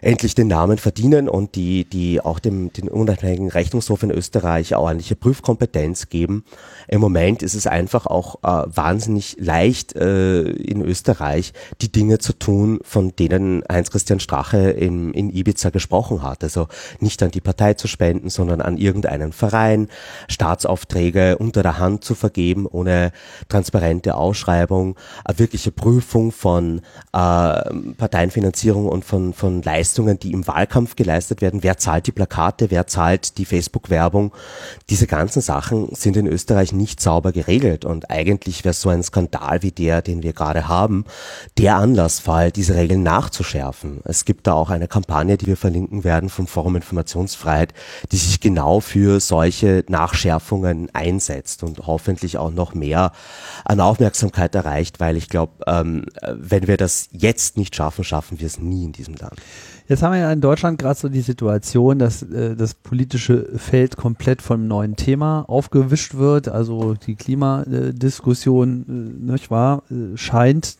[0.00, 5.16] endlich den Namen verdienen und die, die auch dem, den unabhängigen Rechnungshof in Österreich ordentliche
[5.16, 6.44] Prüfkompetenz geben.
[6.86, 12.32] Im Moment ist es einfach auch äh, wahnsinnig leicht äh, in Österreich die Dinge zu
[12.32, 16.42] tun, von denen Heinz-Christian Strache in, in Ibiza gesprochen hat.
[16.44, 16.68] Also
[17.00, 19.88] nicht an die Partei zu spenden, sondern an irgendeinen Verein,
[20.28, 23.12] Staatsaufträge unter der Hand zu vergeben, ohne
[23.48, 26.80] transparente Ausschreibung, eine wirkliche Prüfung von
[27.12, 27.20] äh,
[27.96, 31.62] Parteienfinanzierung und von, von Leistungen Leistungen, die im Wahlkampf geleistet werden.
[31.62, 32.70] Wer zahlt die Plakate?
[32.70, 34.32] Wer zahlt die Facebook-Werbung?
[34.90, 37.86] Diese ganzen Sachen sind in Österreich nicht sauber geregelt.
[37.86, 41.06] Und eigentlich wäre so ein Skandal wie der, den wir gerade haben,
[41.56, 44.02] der Anlassfall, diese Regeln nachzuschärfen.
[44.04, 47.72] Es gibt da auch eine Kampagne, die wir verlinken werden vom Forum Informationsfreiheit,
[48.12, 53.12] die sich genau für solche Nachschärfungen einsetzt und hoffentlich auch noch mehr
[53.64, 58.46] an Aufmerksamkeit erreicht, weil ich glaube, ähm, wenn wir das jetzt nicht schaffen, schaffen wir
[58.46, 59.40] es nie in diesem Land.
[59.88, 63.96] Jetzt haben wir ja in Deutschland gerade so die Situation, dass äh, das politische Feld
[63.96, 66.48] komplett vom neuen Thema aufgewischt wird.
[66.48, 68.84] Also die Klimadiskussion,
[69.26, 70.76] äh, nicht wahr, äh, scheint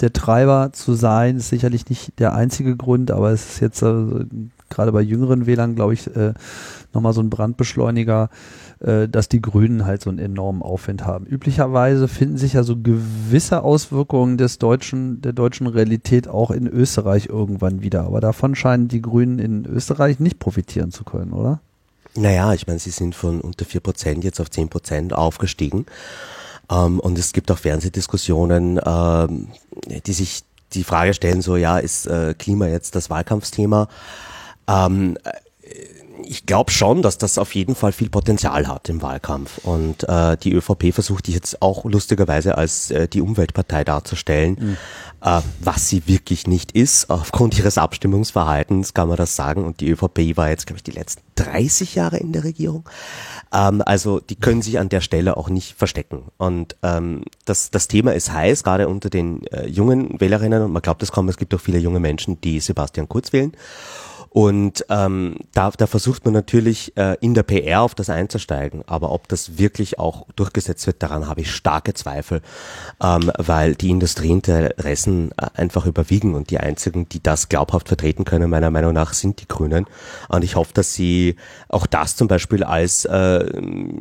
[0.00, 1.38] der Treiber zu sein.
[1.38, 4.24] Ist sicherlich nicht der einzige Grund, aber es ist jetzt äh,
[4.68, 6.32] gerade bei jüngeren Wählern, glaube ich, äh,
[6.92, 8.30] nochmal so ein Brandbeschleuniger,
[8.80, 11.26] äh, dass die Grünen halt so einen enormen Aufwind haben.
[11.26, 17.26] Üblicherweise finden sich ja so gewisse Auswirkungen des deutschen, der deutschen Realität auch in Österreich
[17.26, 18.04] irgendwann wieder.
[18.04, 21.60] Aber davon scheinen die Grünen in Österreich nicht profitieren zu können, oder?
[22.14, 25.86] Naja, ich meine, sie sind von unter vier Prozent jetzt auf zehn Prozent aufgestiegen.
[26.70, 29.48] Ähm, und es gibt auch Fernsehdiskussionen, ähm,
[30.06, 33.88] die sich die Frage stellen, so ja, ist äh, Klima jetzt das Wahlkampfthema?
[34.68, 35.18] Ähm,
[36.24, 39.58] ich glaube schon, dass das auf jeden Fall viel Potenzial hat im Wahlkampf.
[39.64, 44.76] Und äh, die ÖVP versucht jetzt auch lustigerweise als äh, die Umweltpartei darzustellen, mhm.
[45.22, 47.10] äh, was sie wirklich nicht ist.
[47.10, 49.64] Aufgrund ihres Abstimmungsverhaltens kann man das sagen.
[49.64, 52.88] Und die ÖVP war jetzt, glaube ich, die letzten 30 Jahre in der Regierung.
[53.52, 56.24] Ähm, also die können sich an der Stelle auch nicht verstecken.
[56.36, 60.62] Und ähm, das, das Thema ist heiß, gerade unter den äh, jungen Wählerinnen.
[60.62, 63.52] Und man glaubt es kaum, es gibt auch viele junge Menschen, die Sebastian Kurz wählen.
[64.32, 68.84] Und ähm, da, da versucht man natürlich äh, in der PR auf das einzusteigen.
[68.86, 72.40] Aber ob das wirklich auch durchgesetzt wird, daran habe ich starke Zweifel,
[73.02, 78.48] ähm, weil die Industrieinteressen äh, einfach überwiegen und die einzigen, die das glaubhaft vertreten können,
[78.48, 79.86] meiner Meinung nach, sind die Grünen.
[80.28, 81.34] Und ich hoffe, dass sie
[81.68, 83.44] auch das zum Beispiel als äh,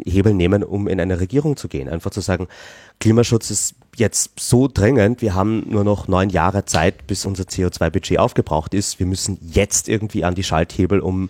[0.05, 1.89] Hebel nehmen, um in eine Regierung zu gehen.
[1.89, 2.47] Einfach zu sagen,
[2.99, 8.19] Klimaschutz ist jetzt so dringend, wir haben nur noch neun Jahre Zeit, bis unser CO2-Budget
[8.19, 8.99] aufgebraucht ist.
[8.99, 11.29] Wir müssen jetzt irgendwie an die Schalthebel, um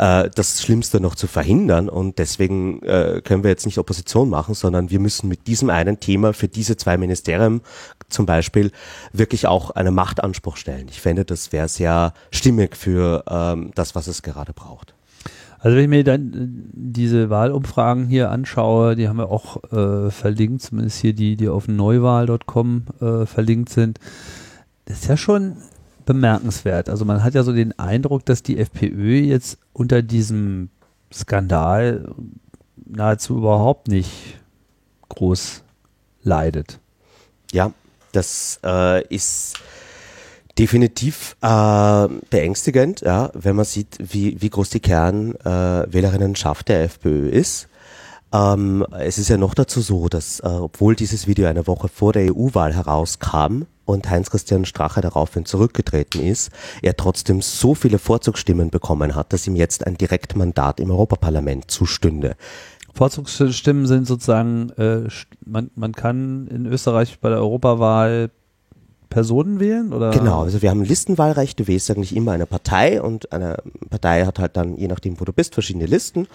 [0.00, 1.88] äh, das Schlimmste noch zu verhindern.
[1.88, 6.00] Und deswegen äh, können wir jetzt nicht Opposition machen, sondern wir müssen mit diesem einen
[6.00, 7.60] Thema für diese zwei Ministerien
[8.08, 8.72] zum Beispiel
[9.12, 10.86] wirklich auch einen Machtanspruch stellen.
[10.90, 14.94] Ich fände, das wäre sehr stimmig für ähm, das, was es gerade braucht.
[15.60, 20.10] Also wenn ich mir dann äh, diese Wahlumfragen hier anschaue, die haben wir auch äh,
[20.10, 24.00] verlinkt, zumindest hier die, die auf neuwahl.com äh, verlinkt sind,
[24.86, 25.58] das ist ja schon
[26.06, 26.88] bemerkenswert.
[26.88, 30.70] Also man hat ja so den Eindruck, dass die FPÖ jetzt unter diesem
[31.12, 32.12] Skandal
[32.86, 34.40] nahezu überhaupt nicht
[35.10, 35.62] groß
[36.22, 36.80] leidet.
[37.52, 37.72] Ja,
[38.12, 39.58] das äh, ist
[40.58, 47.28] definitiv äh, beängstigend, ja, wenn man sieht, wie, wie groß die Kernwählerinnenschaft äh, der FPÖ
[47.28, 47.68] ist.
[48.32, 52.12] Ähm, es ist ja noch dazu so, dass äh, obwohl dieses Video eine Woche vor
[52.12, 59.16] der EU-Wahl herauskam und Heinz-Christian Strache daraufhin zurückgetreten ist, er trotzdem so viele Vorzugsstimmen bekommen
[59.16, 62.36] hat, dass ihm jetzt ein Direktmandat im Europaparlament zustünde.
[62.94, 65.08] Vorzugsstimmen sind sozusagen, äh,
[65.44, 68.30] man, man kann in Österreich bei der Europawahl
[69.10, 69.92] Personen wählen?
[69.92, 70.10] Oder?
[70.12, 73.58] Genau, also wir haben Listenwahlrecht, du wählst eigentlich immer eine Partei und eine
[73.90, 76.28] Partei hat halt dann, je nachdem wo du bist, verschiedene Listen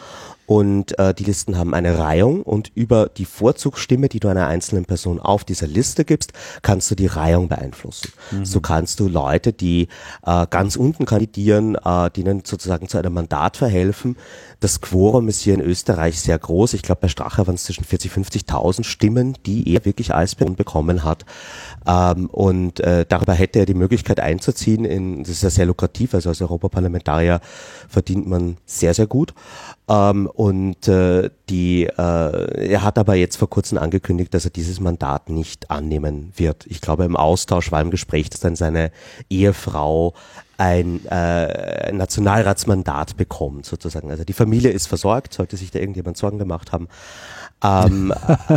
[0.45, 4.85] und äh, die Listen haben eine Reihung und über die Vorzugsstimme, die du einer einzelnen
[4.85, 8.11] Person auf dieser Liste gibst, kannst du die Reihung beeinflussen.
[8.31, 8.45] Mhm.
[8.45, 9.87] So kannst du Leute, die
[10.25, 14.17] äh, ganz unten kandidieren, äh, denen sozusagen zu einem Mandat verhelfen.
[14.59, 16.73] Das Quorum ist hier in Österreich sehr groß.
[16.73, 20.55] Ich glaube, bei Strache waren es zwischen 40 50.000 Stimmen, die er wirklich als Person
[20.55, 21.25] bekommen hat.
[21.85, 24.85] Ähm, und äh, darüber hätte er die Möglichkeit einzuziehen.
[24.85, 26.13] In, das ist ja sehr lukrativ.
[26.13, 27.41] Also als Europaparlamentarier
[27.87, 29.33] verdient man sehr, sehr gut.
[29.87, 34.79] Ähm, und äh, die, äh, er hat aber jetzt vor kurzem angekündigt, dass er dieses
[34.79, 36.65] Mandat nicht annehmen wird.
[36.67, 38.91] Ich glaube, im Austausch war im Gespräch, dass dann seine
[39.29, 40.13] Ehefrau
[40.57, 44.09] ein äh, Nationalratsmandat bekommt, sozusagen.
[44.09, 46.87] Also die Familie ist versorgt, sollte sich da irgendjemand Sorgen gemacht haben.
[47.63, 48.13] Ähm,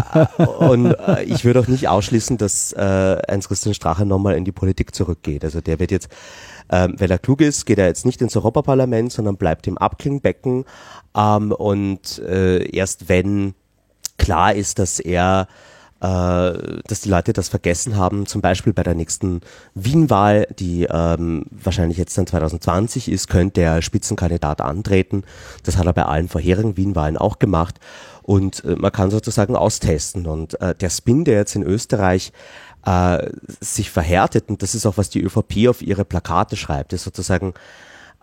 [0.06, 4.52] äh, und äh, ich würde auch nicht ausschließen, dass äh, Heinz-Christian Strache nochmal in die
[4.52, 5.44] Politik zurückgeht.
[5.44, 6.08] Also der wird jetzt,
[6.70, 10.64] ähm, wenn er klug ist, geht er jetzt nicht ins Europaparlament, sondern bleibt im Abklingbecken.
[11.16, 13.54] Ähm, und äh, erst wenn
[14.18, 15.48] klar ist, dass er
[16.00, 19.40] dass die Leute das vergessen haben, zum Beispiel bei der nächsten
[19.74, 25.24] Wien-Wahl, die ähm, wahrscheinlich jetzt dann 2020 ist, könnte er Spitzenkandidat antreten.
[25.64, 27.80] Das hat er bei allen vorherigen Wien-Wahlen auch gemacht.
[28.22, 30.26] Und äh, man kann sozusagen austesten.
[30.26, 32.32] Und äh, der Spin, der jetzt in Österreich
[32.84, 33.30] äh,
[33.60, 37.54] sich verhärtet, und das ist auch, was die ÖVP auf ihre Plakate schreibt, ist sozusagen,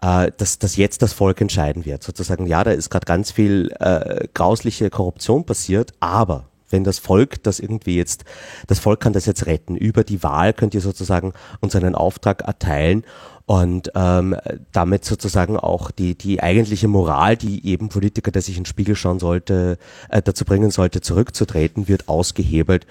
[0.02, 2.04] äh, dass, dass jetzt das Volk entscheiden wird.
[2.04, 7.42] Sozusagen, ja, da ist gerade ganz viel äh, grausliche Korruption passiert, aber wenn das Volk
[7.44, 8.26] das irgendwie jetzt,
[8.68, 9.78] das Volk kann das jetzt retten.
[9.78, 13.06] Über die Wahl könnt ihr sozusagen uns einen Auftrag erteilen
[13.46, 14.36] und ähm,
[14.72, 18.96] damit sozusagen auch die, die eigentliche Moral, die eben Politiker, der sich in den Spiegel
[18.96, 19.78] schauen sollte,
[20.10, 22.88] äh, dazu bringen sollte, zurückzutreten, wird ausgehebelt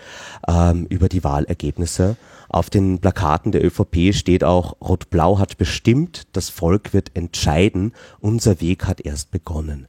[0.48, 2.16] ähm, über die Wahlergebnisse.
[2.48, 8.60] Auf den Plakaten der ÖVP steht auch, Rot-Blau hat bestimmt, das Volk wird entscheiden, unser
[8.60, 9.88] Weg hat erst begonnen.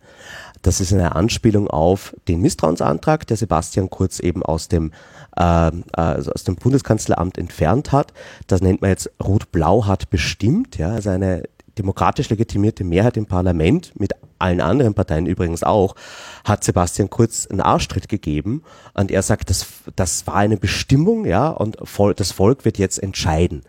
[0.65, 4.93] Das ist eine Anspielung auf den Misstrauensantrag, der Sebastian Kurz eben aus dem,
[5.37, 8.13] äh, also aus dem Bundeskanzleramt entfernt hat.
[8.47, 11.43] Das nennt man jetzt Rot-Blau hat bestimmt, ja, also eine
[11.77, 15.95] demokratisch legitimierte Mehrheit im Parlament, mit allen anderen Parteien übrigens auch,
[16.43, 18.63] hat Sebastian Kurz einen Arschtritt gegeben
[18.95, 21.77] und er sagt, das, das war eine Bestimmung, ja, und
[22.15, 23.61] das Volk wird jetzt entscheiden.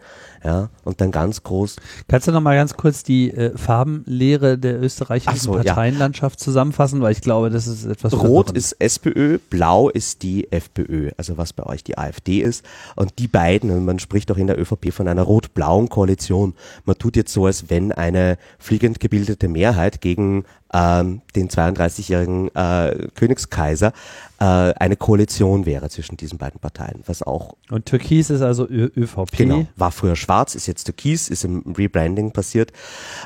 [0.46, 1.74] Ja, und dann ganz groß.
[2.06, 6.44] Kannst du noch mal ganz kurz die äh, Farbenlehre der österreichischen so, Parteienlandschaft ja.
[6.44, 11.36] zusammenfassen, weil ich glaube, das ist etwas Rot ist SPÖ, blau ist die FPÖ, also
[11.36, 14.56] was bei euch die AfD ist und die beiden und man spricht auch in der
[14.56, 16.54] ÖVP von einer rot-blauen Koalition.
[16.84, 20.44] Man tut jetzt so, als wenn eine fliegend gebildete Mehrheit gegen
[20.76, 23.92] ähm, den 32-jährigen äh, Königskaiser
[24.38, 28.90] äh, eine Koalition wäre zwischen diesen beiden Parteien, was auch und Türkis ist also Ö
[28.94, 29.36] ÖVP.
[29.36, 32.72] Genau, war früher schwarz, ist jetzt Türkis, ist im Rebranding passiert.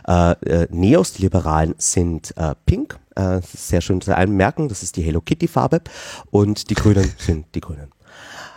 [0.06, 4.96] Äh, äh, Neos, die Liberalen, sind äh, pink, äh, sehr schön zu merken, das ist
[4.96, 5.80] die Hello Kitty Farbe
[6.30, 7.90] und die Grünen sind die Grünen.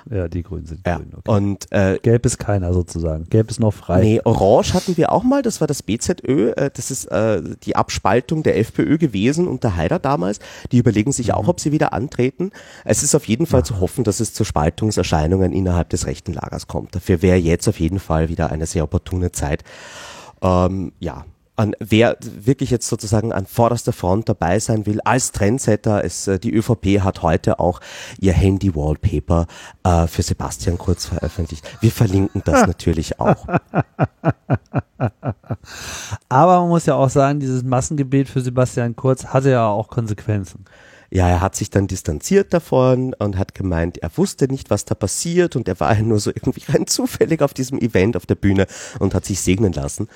[0.10, 0.98] Ja, die Grünen sind ja.
[0.98, 1.12] grün.
[1.16, 1.32] Okay.
[1.32, 3.26] Und äh, Gelb ist keiner sozusagen.
[3.30, 4.02] Gelb ist noch frei.
[4.02, 7.76] Nee, Orange hatten wir auch mal, das war das BZÖ, äh, das ist äh, die
[7.76, 10.40] Abspaltung der FPÖ gewesen unter Haider damals.
[10.72, 11.34] Die überlegen sich mhm.
[11.34, 12.52] auch, ob sie wieder antreten.
[12.84, 13.66] Es ist auf jeden Fall ja.
[13.66, 16.96] zu hoffen, dass es zu Spaltungserscheinungen innerhalb des rechten Lagers kommt.
[16.96, 19.64] Dafür wäre jetzt auf jeden Fall wieder eine sehr opportune Zeit.
[20.42, 26.04] Ähm, ja, an wer wirklich jetzt sozusagen an vorderster Front dabei sein will als Trendsetter.
[26.04, 27.80] Es, äh, die ÖVP hat heute auch
[28.20, 29.48] ihr Handy-Wallpaper
[29.84, 31.64] äh, für Sebastian Kurz veröffentlicht.
[31.82, 33.48] Wir verlinken das natürlich auch.
[36.30, 40.66] Aber man muss ja auch sagen, dieses Massengebet für Sebastian Kurz hatte ja auch Konsequenzen.
[41.16, 44.96] Ja, er hat sich dann distanziert davon und hat gemeint, er wusste nicht, was da
[44.96, 48.34] passiert und er war ja nur so irgendwie rein zufällig auf diesem Event auf der
[48.34, 48.66] Bühne
[48.98, 50.08] und hat sich segnen lassen.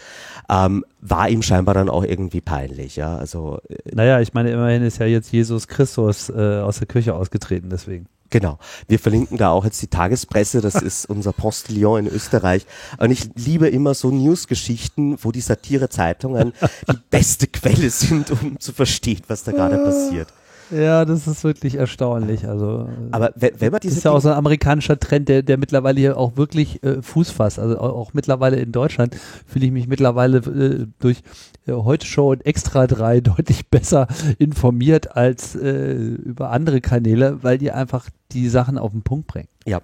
[0.50, 3.16] Ähm, war ihm scheinbar dann auch irgendwie peinlich, ja.
[3.16, 7.14] Also, äh, naja, ich meine, immerhin ist ja jetzt Jesus Christus äh, aus der Kirche
[7.14, 8.08] ausgetreten, deswegen.
[8.32, 8.58] Genau.
[8.88, 12.66] Wir verlinken da auch jetzt die Tagespresse, das ist unser Postillon in Österreich.
[12.98, 16.54] Und ich liebe immer so Newsgeschichten, wo die Satirezeitungen
[16.92, 20.30] die beste Quelle sind, um zu verstehen, was da gerade passiert.
[20.72, 22.48] Ja, das ist wirklich erstaunlich.
[22.48, 25.44] Also, aber wenn, wenn man diese das ist ja auch so ein amerikanischer Trend, der,
[25.44, 27.60] der mittlerweile hier auch wirklich äh, Fuß fasst.
[27.60, 31.24] Also auch, auch mittlerweile in Deutschland fühle ich mich mittlerweile äh, durch
[31.68, 37.58] äh, Heute Show und Extra 3 deutlich besser informiert als äh, über andere Kanäle, weil
[37.58, 39.48] die einfach die Sachen auf den Punkt bringen.
[39.66, 39.82] Ja,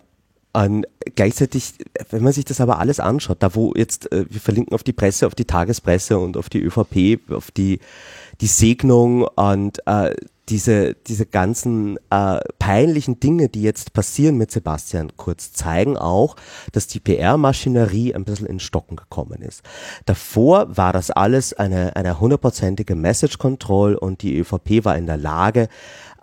[0.53, 1.73] und gleichzeitig,
[2.11, 4.93] wenn man sich das aber alles anschaut, da wo jetzt, äh, wir verlinken auf die
[4.93, 7.79] Presse, auf die Tagespresse und auf die ÖVP, auf die,
[8.39, 10.15] die Segnung und äh,
[10.49, 16.35] diese, diese ganzen äh, peinlichen Dinge, die jetzt passieren mit Sebastian Kurz, zeigen auch,
[16.73, 19.63] dass die PR-Maschinerie ein bisschen in Stocken gekommen ist.
[20.05, 25.69] Davor war das alles eine, eine hundertprozentige Message-Control und die ÖVP war in der Lage,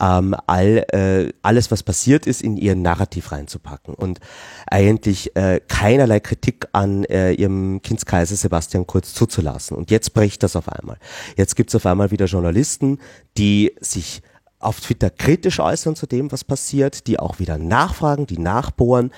[0.00, 4.18] ähm, all, äh, alles, was passiert ist, in ihren Narrativ reinzupacken und
[4.66, 9.76] eigentlich äh, keinerlei Kritik an äh, ihrem Kindskaiser Sebastian Kurz zuzulassen.
[9.76, 10.96] Und jetzt bricht das auf einmal.
[11.36, 12.98] Jetzt gibt es auf einmal wieder Journalisten,
[13.36, 14.22] die sich
[14.58, 19.10] auf Twitter kritisch äußern zu dem, was passiert, die auch wieder nachfragen, die nachbohren.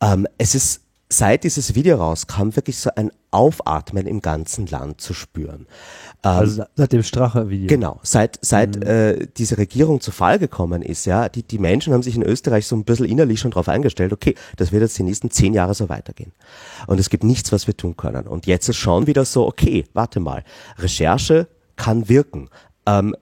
[0.00, 5.14] Ähm, es ist seit dieses Video rauskam, wirklich so ein Aufatmen im ganzen Land zu
[5.14, 5.66] spüren.
[6.26, 7.68] Ähm, also seit dem Strache-Video.
[7.68, 8.82] Genau, seit, seit mhm.
[8.82, 12.66] äh, diese Regierung zu Fall gekommen ist, ja, die, die Menschen haben sich in Österreich
[12.66, 15.74] so ein bisschen innerlich schon darauf eingestellt, okay, das wird jetzt die nächsten zehn Jahre
[15.74, 16.32] so weitergehen.
[16.86, 18.26] Und es gibt nichts, was wir tun können.
[18.26, 20.42] Und jetzt ist schon wieder so, okay, warte mal,
[20.78, 22.48] Recherche kann wirken
[22.86, 23.16] ähm,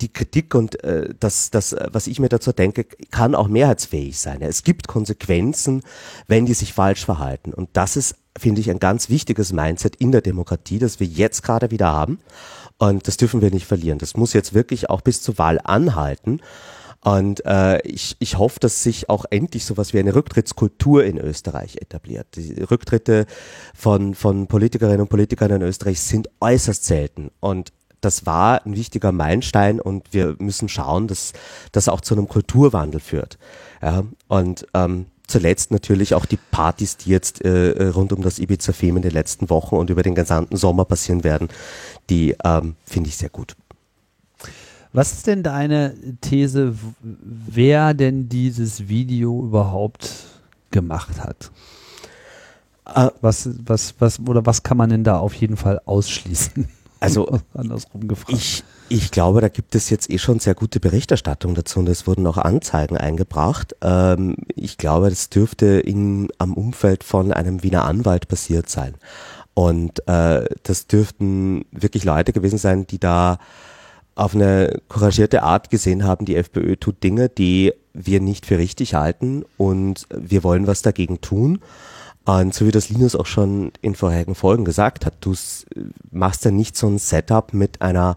[0.00, 4.40] die Kritik und äh, das, das, was ich mir dazu denke, kann auch mehrheitsfähig sein.
[4.40, 5.82] Es gibt Konsequenzen,
[6.28, 7.52] wenn die sich falsch verhalten.
[7.52, 11.42] Und das ist, finde ich, ein ganz wichtiges Mindset in der Demokratie, das wir jetzt
[11.42, 12.18] gerade wieder haben.
[12.78, 13.98] Und das dürfen wir nicht verlieren.
[13.98, 16.40] Das muss jetzt wirklich auch bis zur Wahl anhalten.
[17.02, 21.76] Und äh, ich, ich hoffe, dass sich auch endlich sowas wie eine Rücktrittskultur in Österreich
[21.76, 22.26] etabliert.
[22.36, 23.26] Die Rücktritte
[23.74, 27.30] von, von Politikerinnen und Politikern in Österreich sind äußerst selten.
[27.40, 31.32] Und das war ein wichtiger Meilenstein und wir müssen schauen, dass
[31.72, 33.38] das auch zu einem Kulturwandel führt.
[33.82, 38.96] Ja, und ähm, zuletzt natürlich auch die Partys, die jetzt äh, rund um das Ibiza-Fame
[38.96, 41.48] in den letzten Wochen und über den gesamten Sommer passieren werden,
[42.10, 43.56] die ähm, finde ich sehr gut.
[44.92, 50.10] Was ist denn deine These, wer denn dieses Video überhaupt
[50.72, 51.50] gemacht hat?
[52.86, 56.68] Äh, was, was, was, oder was kann man denn da auf jeden Fall ausschließen?
[56.98, 58.32] Also, andersrum gefragt.
[58.32, 62.08] Ich, ich glaube, da gibt es jetzt eh schon sehr gute Berichterstattung dazu und es
[62.08, 63.76] wurden auch Anzeigen eingebracht.
[63.82, 68.96] Ähm, ich glaube, das dürfte in, am Umfeld von einem Wiener Anwalt passiert sein.
[69.54, 73.38] Und äh, das dürften wirklich Leute gewesen sein, die da
[74.16, 78.94] auf eine couragierte Art gesehen haben, die FPÖ tut Dinge, die wir nicht für richtig
[78.94, 81.60] halten und wir wollen was dagegen tun.
[82.38, 85.34] Und so wie das Linus auch schon in vorherigen Folgen gesagt hat, du
[86.12, 88.16] machst ja nicht so ein Setup mit einer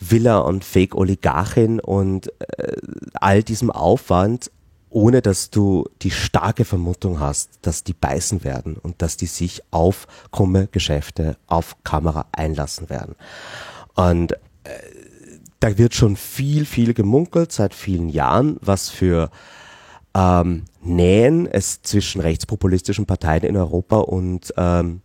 [0.00, 2.76] Villa und Fake-Oligarchin und äh,
[3.12, 4.50] all diesem Aufwand,
[4.88, 9.62] ohne dass du die starke Vermutung hast, dass die beißen werden und dass die sich
[9.70, 13.16] auf krumme Geschäfte auf Kamera einlassen werden.
[13.94, 14.70] Und äh,
[15.60, 19.30] da wird schon viel, viel gemunkelt seit vielen Jahren, was für
[20.14, 25.00] ähm, Nähen es zwischen rechtspopulistischen Parteien in Europa und ähm,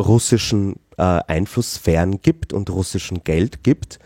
[0.00, 3.98] russischen äh, Einflusssphären gibt und russischen Geld gibt.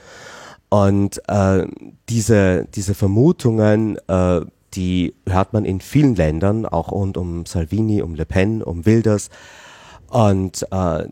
[0.68, 1.66] Und äh,
[2.08, 4.40] diese, diese Vermutungen, äh,
[4.74, 9.30] die hört man in vielen Ländern, auch rund um Salvini, um Le Pen, um Wilders.
[10.08, 11.08] Und äh,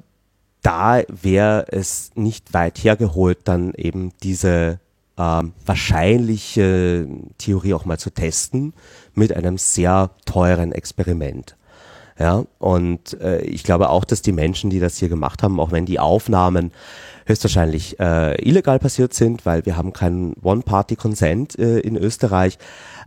[0.62, 4.79] da wäre es nicht weit hergeholt, dann eben diese
[5.16, 7.09] ähm, wahrscheinliche
[7.39, 8.74] Theorie auch mal zu testen
[9.19, 11.57] mit einem sehr teuren Experiment.
[12.19, 15.71] Ja, und äh, ich glaube auch, dass die Menschen, die das hier gemacht haben, auch
[15.71, 16.73] wenn die Aufnahmen
[17.27, 22.59] höchstwahrscheinlich äh, illegal passiert sind, weil wir haben keinen One-Party-Consent äh, in Österreich.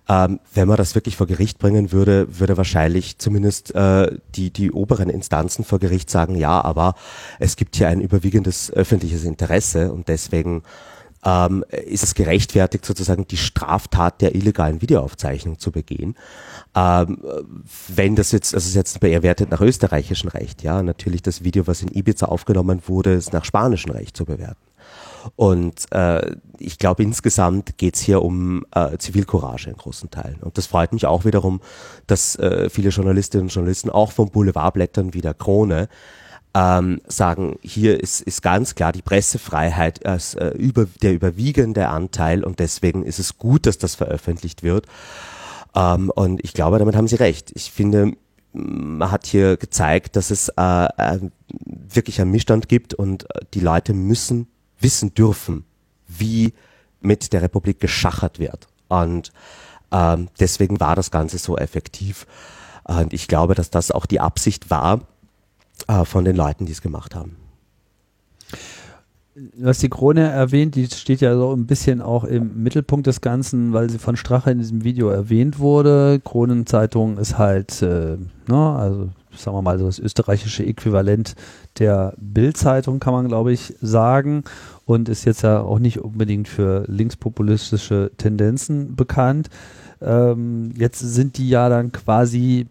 [0.08, 4.72] Ähm, wenn man das wirklich vor Gericht bringen würde, würde wahrscheinlich zumindest äh, die, die
[4.72, 6.96] oberen Instanzen vor Gericht sagen, ja, aber
[7.40, 10.64] es gibt hier ein überwiegendes öffentliches Interesse und deswegen
[11.24, 16.16] ähm, ist es gerechtfertigt, sozusagen die Straftat der illegalen Videoaufzeichnung zu begehen.
[16.76, 17.20] Ähm,
[17.88, 21.68] wenn das jetzt, also es ist jetzt bewertet nach österreichischem Recht, ja, natürlich das Video,
[21.68, 24.72] was in Ibiza aufgenommen wurde, ist nach spanischem Recht zu bewerten.
[25.36, 30.38] Und äh, ich glaube, insgesamt geht's hier um äh, Zivilcourage in großen Teilen.
[30.42, 31.62] Und das freut mich auch wiederum,
[32.08, 35.90] dass äh, viele Journalistinnen und Journalisten auch vom Boulevardblättern wie der Krone
[36.54, 42.44] ähm, sagen, hier ist, ist ganz klar die Pressefreiheit als äh, über, der überwiegende Anteil
[42.44, 44.86] und deswegen ist es gut, dass das veröffentlicht wird.
[45.76, 47.52] Ähm, und ich glaube, damit haben Sie recht.
[47.56, 48.14] Ich finde,
[48.54, 53.62] man hat hier gezeigt, dass es äh, äh, wirklich einen Missstand gibt und äh, die
[53.62, 54.48] Leute müssen
[54.82, 55.66] wissen dürfen,
[56.08, 56.54] wie
[57.00, 58.68] mit der Republik geschachert wird.
[58.90, 59.32] Und
[59.92, 62.28] ähm, deswegen war das Ganze so effektiv.
[62.84, 65.02] Und ich glaube, dass das auch die Absicht war,
[65.88, 67.38] äh, von den Leuten, die es gemacht haben.
[69.34, 73.22] Du hast die Krone erwähnt, die steht ja so ein bisschen auch im Mittelpunkt des
[73.22, 76.20] Ganzen, weil sie von Strache in diesem Video erwähnt wurde.
[76.22, 78.18] Kronenzeitung ist halt, äh,
[78.48, 81.36] ne, also sagen wir mal, so das österreichische Äquivalent
[81.80, 84.44] der Bildzeitung, kann man glaube ich sagen.
[84.86, 89.50] Und ist jetzt ja auch nicht unbedingt für linkspopulistische Tendenzen bekannt.
[90.02, 92.68] Ähm, jetzt sind die ja dann quasi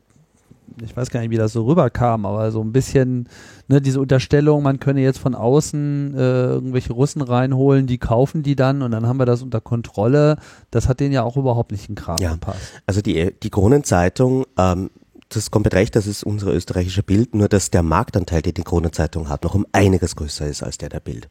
[0.84, 3.28] ich weiß gar nicht, wie das so rüberkam, aber so ein bisschen
[3.68, 8.56] ne, diese Unterstellung, man könne jetzt von außen äh, irgendwelche Russen reinholen, die kaufen die
[8.56, 10.36] dann und dann haben wir das unter Kontrolle.
[10.70, 12.32] Das hat denen ja auch überhaupt nicht in Kram ja.
[12.32, 12.60] gepasst.
[12.86, 14.90] Also die, die Kronenzeitung, ähm,
[15.28, 19.28] das komplett recht, das ist unsere österreichische Bild, nur dass der Marktanteil, den die Kronenzeitung
[19.28, 21.28] hat, noch um einiges größer ist als der der Bild.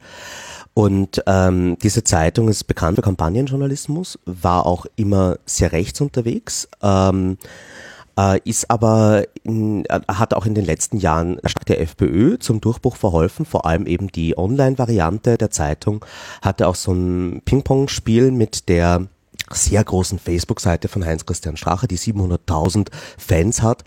[0.74, 6.70] Und ähm, diese Zeitung ist bekannt für Kampagnenjournalismus, war auch immer sehr rechts unterwegs.
[6.82, 7.38] Ähm,
[8.20, 12.59] äh, ist aber in, äh, hat auch in den letzten Jahren stark der FPÖ zum
[12.59, 16.05] Durchbruch verholfen, vor allem eben die Online-Variante der Zeitung
[16.41, 19.07] hatte auch so ein Ping-Pong-Spiel mit der
[19.51, 23.84] sehr großen Facebook-Seite von Heinz-Christian Strache, die 700.000 Fans hat.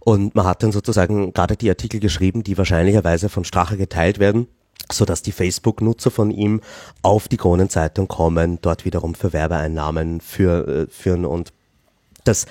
[0.00, 4.48] Und man hat dann sozusagen gerade die Artikel geschrieben, die wahrscheinlicherweise von Strache geteilt werden
[4.92, 6.60] so dass die Facebook-Nutzer von ihm
[7.00, 11.54] auf die Kronenzeitung kommen, dort wiederum für Werbeeinnahmen äh, führen und
[12.24, 12.46] das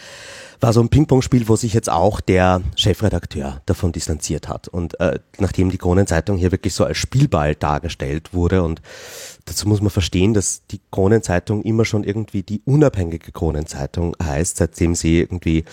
[0.63, 4.69] war so ein Ping-Pong-Spiel, wo sich jetzt auch der Chefredakteur davon distanziert hat.
[4.69, 8.81] Und äh, nachdem die Kronenzeitung hier wirklich so als Spielball dargestellt wurde und
[9.43, 14.95] dazu muss man verstehen, dass die Kronenzeitung immer schon irgendwie die unabhängige Kronenzeitung heißt, seitdem
[14.95, 15.65] sie irgendwie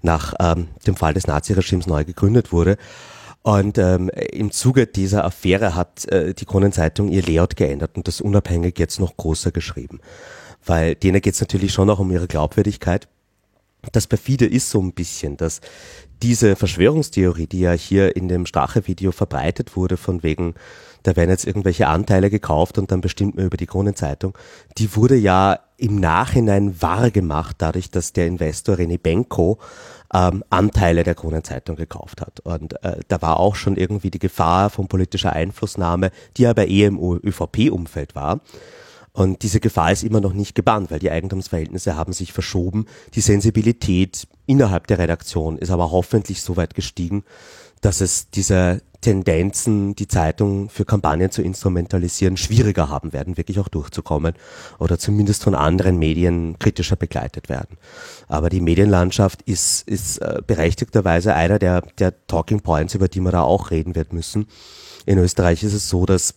[0.00, 2.78] nach ähm, dem Fall des Naziregimes neu gegründet wurde.
[3.42, 8.22] Und ähm, im Zuge dieser Affäre hat äh, die Kronenzeitung ihr Layout geändert und das
[8.22, 10.00] unabhängig jetzt noch größer geschrieben.
[10.64, 13.06] Weil denen geht es natürlich schon auch um ihre Glaubwürdigkeit
[13.92, 15.60] das perfide ist so ein bisschen, dass
[16.22, 20.54] diese Verschwörungstheorie, die ja hier in dem Strache-Video verbreitet wurde, von wegen,
[21.02, 24.36] da werden jetzt irgendwelche Anteile gekauft und dann bestimmt man über die Kronenzeitung,
[24.76, 29.58] die wurde ja im Nachhinein wahr gemacht, dadurch, dass der Investor René Benko
[30.12, 32.40] ähm, Anteile der Kronenzeitung gekauft hat.
[32.40, 36.88] Und äh, da war auch schon irgendwie die Gefahr von politischer Einflussnahme, die aber eher
[36.88, 38.40] im ÖVP-Umfeld war.
[39.12, 42.86] Und diese Gefahr ist immer noch nicht gebannt, weil die Eigentumsverhältnisse haben sich verschoben.
[43.14, 47.24] Die Sensibilität innerhalb der Redaktion ist aber hoffentlich so weit gestiegen,
[47.80, 53.68] dass es diese Tendenzen, die Zeitung für Kampagnen zu instrumentalisieren, schwieriger haben werden, wirklich auch
[53.68, 54.34] durchzukommen
[54.78, 57.78] oder zumindest von anderen Medien kritischer begleitet werden.
[58.28, 63.32] Aber die Medienlandschaft ist, ist äh, berechtigterweise einer der, der Talking Points, über die man
[63.32, 64.46] da auch reden wird müssen.
[65.06, 66.34] In Österreich ist es so, dass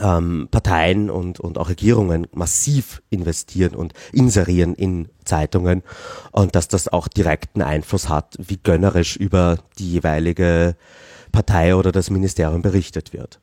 [0.00, 5.82] ähm, Parteien und, und auch Regierungen massiv investieren und inserieren in Zeitungen
[6.32, 10.76] und dass das auch direkten Einfluss hat, wie gönnerisch über die jeweilige
[11.32, 13.40] Partei oder das Ministerium berichtet wird.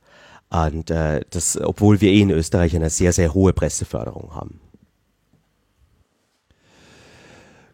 [0.49, 4.59] Und äh, das, obwohl wir eh in Österreich eine sehr, sehr hohe Presseförderung haben.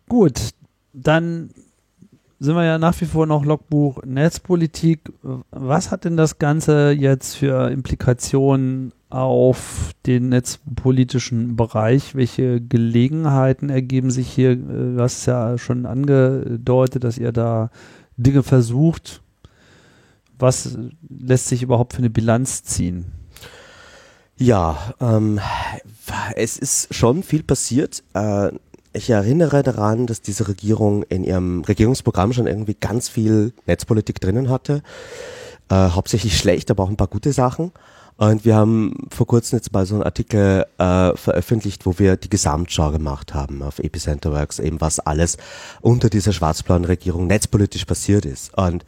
[0.08, 0.40] Gut,
[0.94, 1.52] dann
[2.40, 5.12] sind wir ja nach wie vor noch Logbuch Netzpolitik.
[5.52, 12.16] Was hat denn das Ganze jetzt für Implikationen auf den netzpolitischen Bereich?
[12.16, 14.56] Welche Gelegenheiten ergeben sich hier?
[14.56, 17.72] Du hast ja schon angedeutet, dass ihr da
[18.16, 19.22] Dinge versucht.
[20.38, 20.78] Was
[21.10, 23.06] lässt sich überhaupt für eine Bilanz ziehen?
[24.38, 25.42] Ja, ähm,
[26.36, 28.04] es ist schon viel passiert.
[28.14, 28.52] Äh,
[28.94, 34.50] ich erinnere daran, dass diese Regierung in ihrem Regierungsprogramm schon irgendwie ganz viel Netzpolitik drinnen
[34.50, 34.82] hatte.
[35.70, 37.72] Äh, hauptsächlich schlecht, aber auch ein paar gute Sachen.
[38.18, 42.30] Und wir haben vor kurzem jetzt mal so einen Artikel äh, veröffentlicht, wo wir die
[42.30, 45.38] Gesamtschau gemacht haben auf Epicenter Works, eben was alles
[45.80, 48.58] unter dieser schwarz-blauen Regierung netzpolitisch passiert ist.
[48.58, 48.84] Und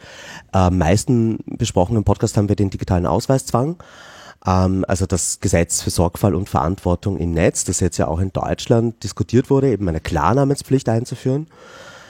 [0.52, 3.78] am äh, meisten besprochen im Podcast haben wir den digitalen Ausweiszwang.
[4.46, 8.32] Ähm, also das Gesetz für Sorgfalt und Verantwortung im Netz, das jetzt ja auch in
[8.32, 11.48] Deutschland diskutiert wurde, eben eine Klarnamenspflicht einzuführen.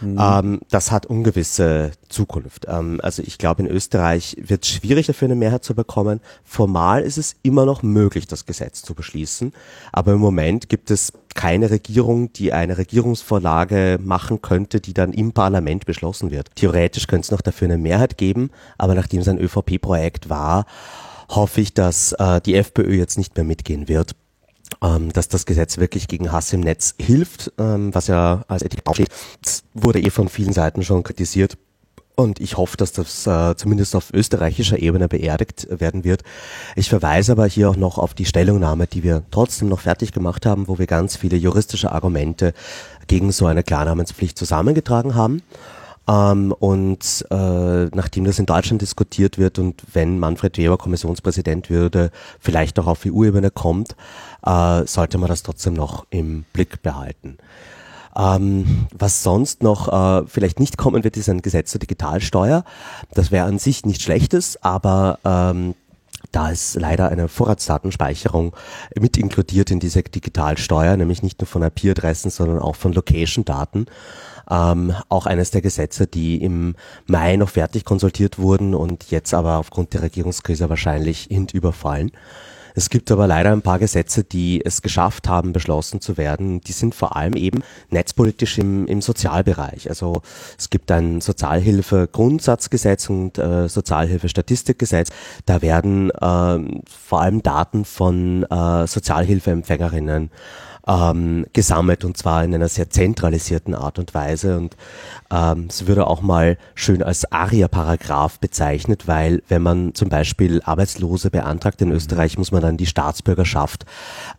[0.02, 0.18] Mhm.
[0.20, 2.66] Ähm, das hat ungewisse Zukunft.
[2.68, 6.22] Ähm, also ich glaube, in Österreich wird es schwieriger für eine Mehrheit zu bekommen.
[6.44, 9.54] Formal ist es immer noch möglich, das Gesetz zu beschließen.
[9.92, 15.32] Aber im Moment gibt es keine Regierung, die eine Regierungsvorlage machen könnte, die dann im
[15.32, 16.50] Parlament beschlossen wird.
[16.56, 20.66] Theoretisch könnte es noch dafür eine Mehrheit geben, aber nachdem es ein ÖVP-Projekt war,
[21.36, 24.16] hoffe ich, dass äh, die FPÖ jetzt nicht mehr mitgehen wird.
[24.82, 28.82] Ähm, dass das Gesetz wirklich gegen Hass im Netz hilft, ähm, was ja als Etik
[28.86, 29.10] aufsteht,
[29.42, 31.58] das wurde eh von vielen Seiten schon kritisiert.
[32.16, 36.24] Und ich hoffe, dass das äh, zumindest auf österreichischer Ebene beerdigt werden wird.
[36.76, 40.46] Ich verweise aber hier auch noch auf die Stellungnahme, die wir trotzdem noch fertig gemacht
[40.46, 42.54] haben, wo wir ganz viele juristische Argumente
[43.08, 45.42] gegen so eine Klarnamenspflicht zusammengetragen haben.
[46.12, 52.12] Ähm, und äh, nachdem das in Deutschland diskutiert wird und wenn Manfred Weber Kommissionspräsident würde,
[52.40, 53.96] vielleicht auch auf EU-Ebene kommt,
[54.46, 57.38] äh, sollte man das trotzdem noch im Blick behalten.
[58.14, 62.66] Ähm, was sonst noch äh, vielleicht nicht kommen wird, ist ein Gesetz zur Digitalsteuer.
[63.14, 65.76] Das wäre an sich nicht schlechtes, aber ähm,
[66.34, 68.54] da ist leider eine Vorratsdatenspeicherung
[69.00, 73.86] mit inkludiert in diese Digitalsteuer, nämlich nicht nur von IP-Adressen, sondern auch von Location-Daten
[74.50, 76.76] ähm, auch eines der Gesetze, die im
[77.08, 82.12] Mai noch fertig konsultiert wurden und jetzt aber aufgrund der Regierungskrise wahrscheinlich hintüberfallen.
[82.74, 86.62] Es gibt aber leider ein paar Gesetze, die es geschafft haben, beschlossen zu werden.
[86.62, 89.90] Die sind vor allem eben netzpolitisch im, im Sozialbereich.
[89.90, 90.22] Also
[90.58, 95.10] es gibt ein Sozialhilfe-Grundsatzgesetz und äh, Sozialhilfe-Statistikgesetz.
[95.46, 100.32] Da werden äh, vor allem Daten von äh, Sozialhilfeempfängerinnen
[100.88, 104.58] ähm, gesammelt und zwar in einer sehr zentralisierten Art und Weise.
[104.58, 104.76] Und
[105.32, 111.30] ähm, es würde auch mal schön als ARIA-Paragraph bezeichnet, weil wenn man zum Beispiel Arbeitslose
[111.30, 113.86] beantragt in Österreich, muss man dann die Staatsbürgerschaft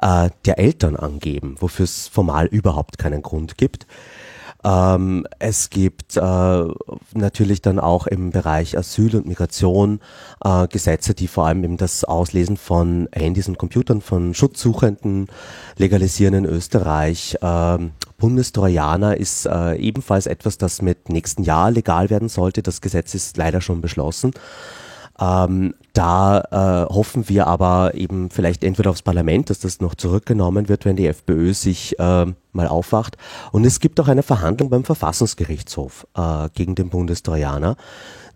[0.01, 3.87] äh, der Eltern angeben, wofür es formal überhaupt keinen Grund gibt.
[4.65, 6.65] Ähm, es gibt äh,
[7.15, 10.01] natürlich dann auch im Bereich Asyl und Migration
[10.45, 15.27] äh, Gesetze, die vor allem eben das Auslesen von Handys und Computern von Schutzsuchenden
[15.77, 17.37] legalisieren in Österreich.
[17.43, 22.63] Ähm, Bundestrojaner ist äh, ebenfalls etwas, das mit nächsten Jahr legal werden sollte.
[22.63, 24.33] Das Gesetz ist leider schon beschlossen.
[25.23, 26.41] Ähm, da
[26.89, 30.97] äh, hoffen wir aber eben vielleicht entweder aufs Parlament, dass das noch zurückgenommen wird, wenn
[30.97, 33.17] die FPÖ sich äh, mal aufwacht.
[33.53, 37.77] Und es gibt auch eine Verhandlung beim Verfassungsgerichtshof äh, gegen den Bundestrojaner.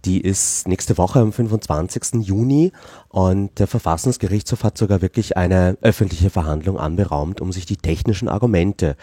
[0.05, 2.25] Die ist nächste Woche am 25.
[2.25, 2.71] Juni
[3.09, 8.97] und der Verfassungsgerichtshof hat sogar wirklich eine öffentliche Verhandlung anberaumt, um sich die technischen Argumente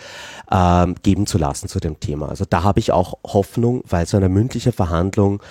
[0.49, 2.29] äh, geben zu lassen zu dem Thema.
[2.29, 5.43] Also da habe ich auch Hoffnung, weil so eine mündliche Verhandlung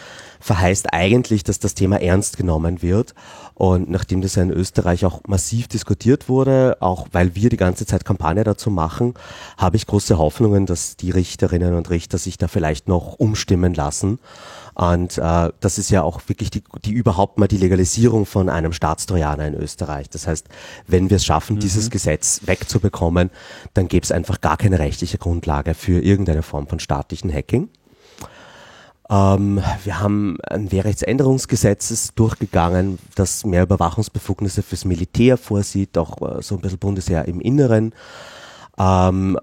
[0.43, 3.15] verheißt eigentlich, dass das Thema ernst genommen wird.
[3.55, 7.87] Und nachdem das ja in Österreich auch massiv diskutiert wurde, auch weil wir die ganze
[7.87, 9.15] Zeit Kampagne dazu machen,
[9.57, 14.19] habe ich große Hoffnungen, dass die Richterinnen und Richter sich da vielleicht noch umstimmen lassen.
[14.75, 18.73] Und äh, das ist ja auch wirklich die, die überhaupt mal die Legalisierung von einem
[18.73, 20.09] Staatstrojaner in Österreich.
[20.11, 20.49] Das heißt,
[20.87, 21.61] wenn wir es schaffen, mhm.
[21.61, 23.31] dieses Gesetz wegzubekommen,
[23.75, 27.69] dann gäbe es einfach gar keine rechtliche Grundlage für irgendeine Form von staatlichen Hacking.
[29.13, 36.55] Ähm, wir haben ein Wehrrechtsänderungsgesetz durchgegangen, das mehr Überwachungsbefugnisse fürs Militär vorsieht, auch äh, so
[36.55, 37.95] ein bisschen Bundesheer im Inneren.
[38.79, 39.39] Ähm,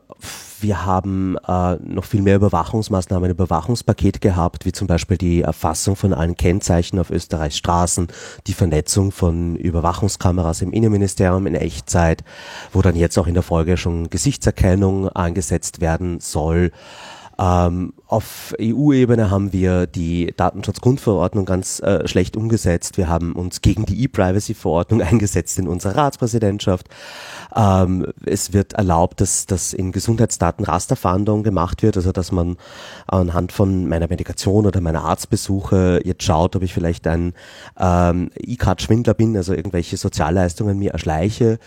[0.61, 6.13] wir haben äh, noch viel mehr Überwachungsmaßnahmen, Überwachungspaket gehabt, wie zum Beispiel die Erfassung von
[6.13, 8.07] allen Kennzeichen auf Österreichs Straßen,
[8.47, 12.23] die Vernetzung von Überwachungskameras im Innenministerium in Echtzeit,
[12.73, 16.71] wo dann jetzt auch in der Folge schon Gesichtserkennung eingesetzt werden soll.
[17.39, 22.97] Ähm, auf EU-Ebene haben wir die Datenschutzgrundverordnung ganz äh, schlecht umgesetzt.
[22.97, 26.89] Wir haben uns gegen die E-Privacy-Verordnung eingesetzt in unserer Ratspräsidentschaft.
[27.55, 32.57] Ähm, es wird erlaubt, dass, dass in Gesundheitsdaten Rasterfahndung gemacht wird, also dass man
[33.07, 37.33] anhand von meiner Medikation oder meiner Arztbesuche jetzt schaut, ob ich vielleicht ein
[37.79, 41.57] ähm, E-Card-Schwindler bin, also irgendwelche Sozialleistungen mir erschleiche.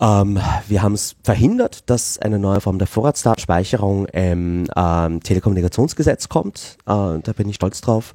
[0.00, 6.78] Ähm, wir haben es verhindert, dass eine neue Form der Vorratsdatenspeicherung im ähm, Telekommunikationsgesetz kommt.
[6.86, 8.14] Äh, da bin ich stolz drauf.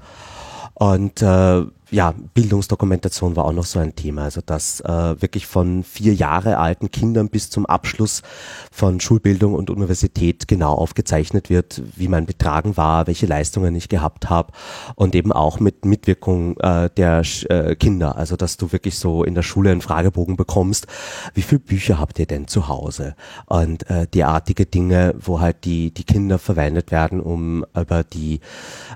[0.73, 4.23] Und äh, ja, Bildungsdokumentation war auch noch so ein Thema.
[4.23, 8.23] Also dass äh, wirklich von vier Jahre alten Kindern bis zum Abschluss
[8.71, 14.29] von Schulbildung und Universität genau aufgezeichnet wird, wie mein Betragen war, welche Leistungen ich gehabt
[14.29, 14.51] habe
[14.95, 18.15] und eben auch mit Mitwirkung äh, der äh, Kinder.
[18.17, 20.87] Also dass du wirklich so in der Schule einen Fragebogen bekommst,
[21.33, 23.15] wie viele Bücher habt ihr denn zu Hause?
[23.45, 28.39] Und äh, derartige Dinge, wo halt die, die Kinder verwendet werden, um über die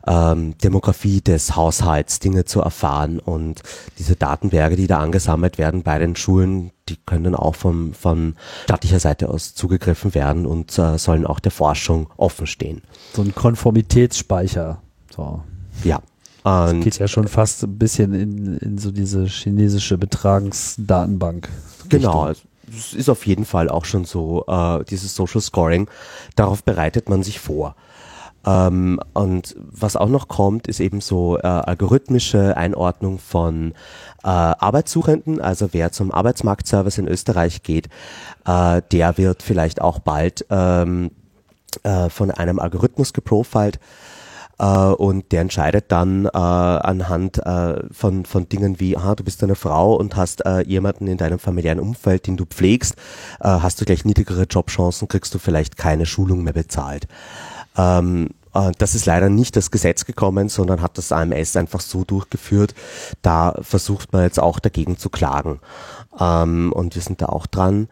[0.08, 3.62] ähm, Demografie des Haushalts Dinge zu erfahren fahren und
[3.98, 8.36] diese Datenberge, die da angesammelt werden bei den Schulen, die können dann auch vom, von
[8.64, 12.82] staatlicher Seite aus zugegriffen werden und äh, sollen auch der Forschung offen stehen.
[13.14, 14.82] So ein Konformitätsspeicher.
[15.16, 15.44] So.
[15.84, 15.98] Ja.
[16.44, 21.50] Und das geht ja schon fast ein bisschen in, in so diese chinesische Betragensdatenbank.
[21.90, 25.90] Genau, es ist auf jeden Fall auch schon so, äh, dieses Social Scoring,
[26.36, 27.76] darauf bereitet man sich vor.
[28.50, 33.74] Ähm, und was auch noch kommt, ist eben so äh, algorithmische Einordnung von
[34.24, 35.42] äh, Arbeitssuchenden.
[35.42, 37.90] Also wer zum Arbeitsmarktservice in Österreich geht,
[38.46, 41.12] äh, der wird vielleicht auch bald ähm,
[41.84, 43.80] äh, von einem Algorithmus geprofiled.
[44.62, 49.42] Uh, und der entscheidet dann uh, anhand uh, von, von Dingen wie, aha, du bist
[49.42, 52.98] eine Frau und hast jemanden in deinem familiären Umfeld, den du pflegst,
[53.40, 57.08] hast du gleich niedrigere Jobchancen, kriegst du vielleicht keine Schulung mehr bezahlt.
[57.78, 58.39] Ähm, äh,
[58.78, 62.74] das ist leider nicht das Gesetz gekommen, sondern hat das AMS einfach so durchgeführt.
[63.22, 65.60] Da versucht man jetzt auch dagegen zu klagen.
[66.20, 67.88] Ähm, und wir sind da auch dran.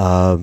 [0.00, 0.38] Äh,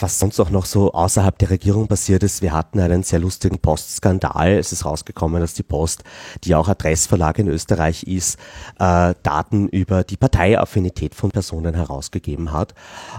[0.00, 3.58] was sonst auch noch so außerhalb der Regierung passiert ist, wir hatten einen sehr lustigen
[3.58, 4.52] Postskandal.
[4.52, 6.04] Es ist rausgekommen, dass die Post,
[6.44, 8.38] die auch Adressverlag in Österreich ist,
[8.78, 12.74] äh, Daten über die Parteiaffinität von Personen herausgegeben hat.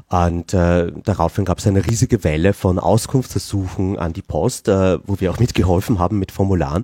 [0.09, 5.19] Und äh, daraufhin gab es eine riesige Welle von Auskunftsersuchen an die Post, äh, wo
[5.19, 6.83] wir auch mitgeholfen haben mit Formularen.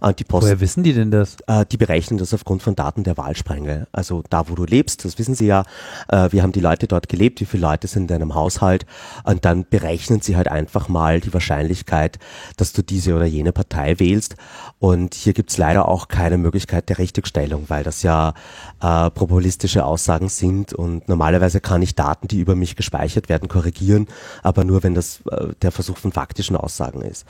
[0.00, 1.36] Und die Post, Woher wissen die denn das?
[1.48, 3.88] Äh, die berechnen das aufgrund von Daten der Wahlsprenge.
[3.92, 5.64] Also da, wo du lebst, das wissen sie ja.
[6.08, 8.86] Äh, wir haben die Leute dort gelebt, wie viele Leute sind in deinem Haushalt
[9.24, 12.18] und dann berechnen sie halt einfach mal die Wahrscheinlichkeit,
[12.56, 14.36] dass du diese oder jene Partei wählst.
[14.78, 18.34] Und hier gibt's leider auch keine Möglichkeit der Richtigstellung, weil das ja
[18.80, 24.06] äh, probabilistische Aussagen sind und normalerweise kann ich Daten, die über mich gespeichert werden, korrigieren,
[24.42, 27.24] aber nur wenn das äh, der Versuch von faktischen Aussagen ist.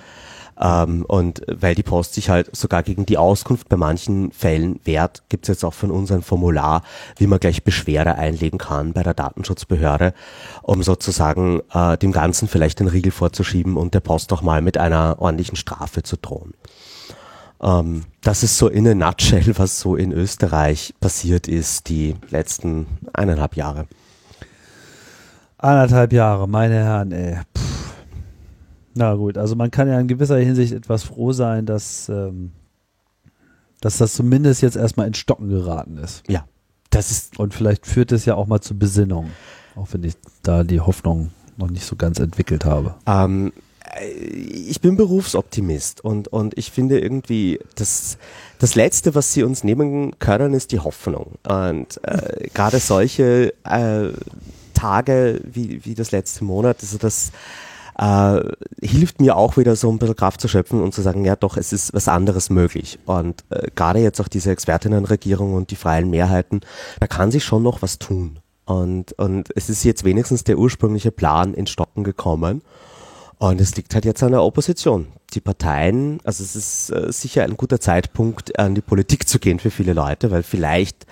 [0.61, 5.23] Ähm, und weil die Post sich halt sogar gegen die Auskunft bei manchen Fällen wehrt,
[5.29, 6.83] gibt es jetzt auch von uns ein Formular,
[7.17, 10.15] wie man gleich Beschwerde einlegen kann bei der Datenschutzbehörde,
[10.63, 14.79] um sozusagen äh, dem Ganzen vielleicht den Riegel vorzuschieben und der Post auch mal mit
[14.79, 16.55] einer ordentlichen Strafe zu drohen.
[17.61, 22.87] Ähm, das ist so in a nutshell, was so in Österreich passiert ist die letzten
[23.13, 23.87] eineinhalb Jahre.
[25.59, 27.39] Eineinhalb Jahre, meine Herren, ey.
[27.55, 27.74] Puh.
[28.95, 32.53] Na gut, also man kann ja in gewisser Hinsicht etwas froh sein, dass, ähm,
[33.81, 36.23] dass das zumindest jetzt erstmal in Stocken geraten ist.
[36.29, 36.47] Ja,
[36.91, 37.39] das ist.
[37.39, 39.31] Und vielleicht führt es ja auch mal zur Besinnung,
[39.75, 42.95] auch wenn ich da die Hoffnung noch nicht so ganz entwickelt habe.
[43.07, 43.53] Ähm,
[44.01, 48.19] ich bin Berufsoptimist und, und ich finde irgendwie, das,
[48.59, 51.33] das Letzte, was sie uns nehmen können, ist die Hoffnung.
[51.49, 54.09] Und äh, gerade solche äh,
[54.73, 57.31] Tage wie, wie das letzte Monat, also das
[57.99, 58.41] äh,
[58.81, 61.57] hilft mir auch wieder so ein bisschen Kraft zu schöpfen und zu sagen, ja doch,
[61.57, 62.99] es ist was anderes möglich.
[63.07, 66.61] Und äh, gerade jetzt auch diese Expertinnenregierung und die freien Mehrheiten,
[67.01, 68.39] da kann sich schon noch was tun.
[68.65, 72.63] Und, und es ist jetzt wenigstens der ursprüngliche Plan in Stocken gekommen.
[73.39, 75.09] Und es liegt halt jetzt an der Opposition.
[75.35, 79.59] Die Parteien, also es ist äh, sicher ein guter Zeitpunkt, an die Politik zu gehen
[79.59, 81.07] für viele Leute, weil vielleicht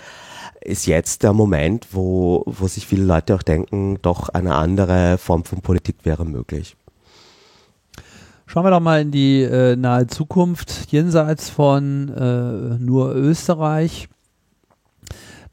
[0.64, 5.44] ist jetzt der Moment, wo, wo sich viele Leute auch denken, doch eine andere Form
[5.44, 6.76] von Politik wäre möglich.
[8.46, 14.08] Schauen wir doch mal in die äh, nahe Zukunft, jenseits von äh, nur Österreich.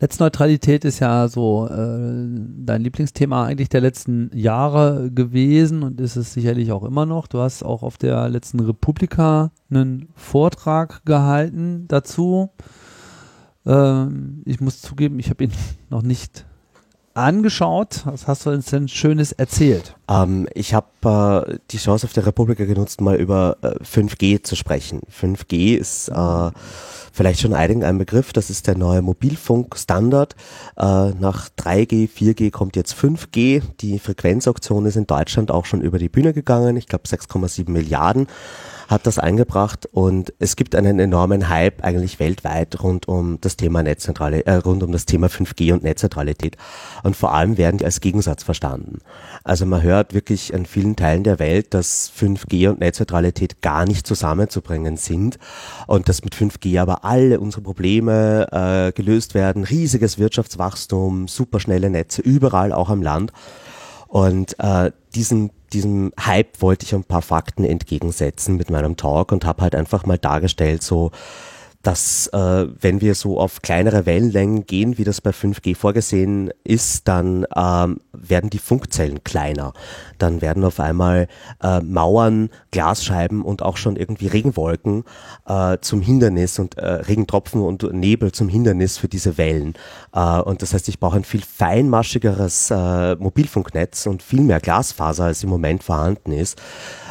[0.02, 6.34] Netzneutralität ist ja so äh, dein Lieblingsthema eigentlich der letzten Jahre gewesen und ist es
[6.34, 7.28] sicherlich auch immer noch.
[7.28, 12.50] Du hast auch auf der letzten Republika einen Vortrag gehalten dazu.
[13.70, 15.54] Ähm, ich muss zugeben, ich habe ihn
[15.90, 16.46] noch nicht
[17.14, 18.02] angeschaut.
[18.06, 19.96] Was hast du uns denn Schönes erzählt?
[20.10, 24.56] Ähm, ich habe äh, die Chance auf der Republika genutzt, mal über äh, 5G zu
[24.56, 25.02] sprechen.
[25.12, 26.52] 5G ist äh,
[27.12, 28.34] vielleicht schon einigen ein Begriff.
[28.34, 30.36] Das ist der neue Mobilfunkstandard.
[30.78, 33.62] Äh, nach 3G, 4G kommt jetzt 5G.
[33.82, 36.78] Die Frequenzauktion ist in Deutschland auch schon über die Bühne gegangen.
[36.78, 38.28] Ich glaube 6,7 Milliarden
[38.90, 43.84] hat das eingebracht und es gibt einen enormen Hype eigentlich weltweit rund um das Thema
[43.84, 46.58] Netzzentrale, äh, rund um das Thema 5G und Netzneutralität
[47.04, 48.98] und vor allem werden die als Gegensatz verstanden.
[49.44, 54.08] Also man hört wirklich in vielen Teilen der Welt, dass 5G und Netzneutralität gar nicht
[54.08, 55.38] zusammenzubringen sind
[55.86, 62.24] und dass mit 5G aber alle unsere Probleme äh, gelöst werden, riesiges Wirtschaftswachstum, superschnelle Netze
[62.24, 63.34] überall auch am Land.
[64.08, 69.46] Und äh, diesen diesem Hype wollte ich ein paar Fakten entgegensetzen mit meinem Talk und
[69.46, 71.12] habe halt einfach mal dargestellt, so
[71.82, 77.08] dass äh, wenn wir so auf kleinere Wellenlängen gehen, wie das bei 5G vorgesehen ist,
[77.08, 79.72] dann ähm, werden die Funkzellen kleiner.
[80.18, 81.28] Dann werden auf einmal
[81.64, 85.06] äh, Mauern, Glasscheiben und auch schon irgendwie Regenwolken
[85.48, 89.74] äh, zum Hindernis und äh, Regentropfen und Nebel zum Hindernis für diese Wellen.
[90.14, 95.26] Äh, und das heißt, ich brauche ein viel feinmaschigeres äh, Mobilfunknetz und viel mehr Glasfaser,
[95.26, 96.62] als im Moment vorhanden ist.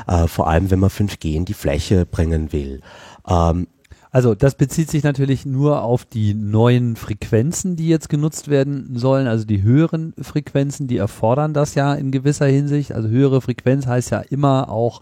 [0.06, 2.82] Äh, vor allem, wenn man 5G in die Fläche bringen will.
[3.26, 3.66] Ähm,
[4.10, 9.26] also das bezieht sich natürlich nur auf die neuen Frequenzen, die jetzt genutzt werden sollen.
[9.26, 12.92] Also die höheren Frequenzen, die erfordern das ja in gewisser Hinsicht.
[12.92, 15.00] Also höhere Frequenz heißt ja immer auch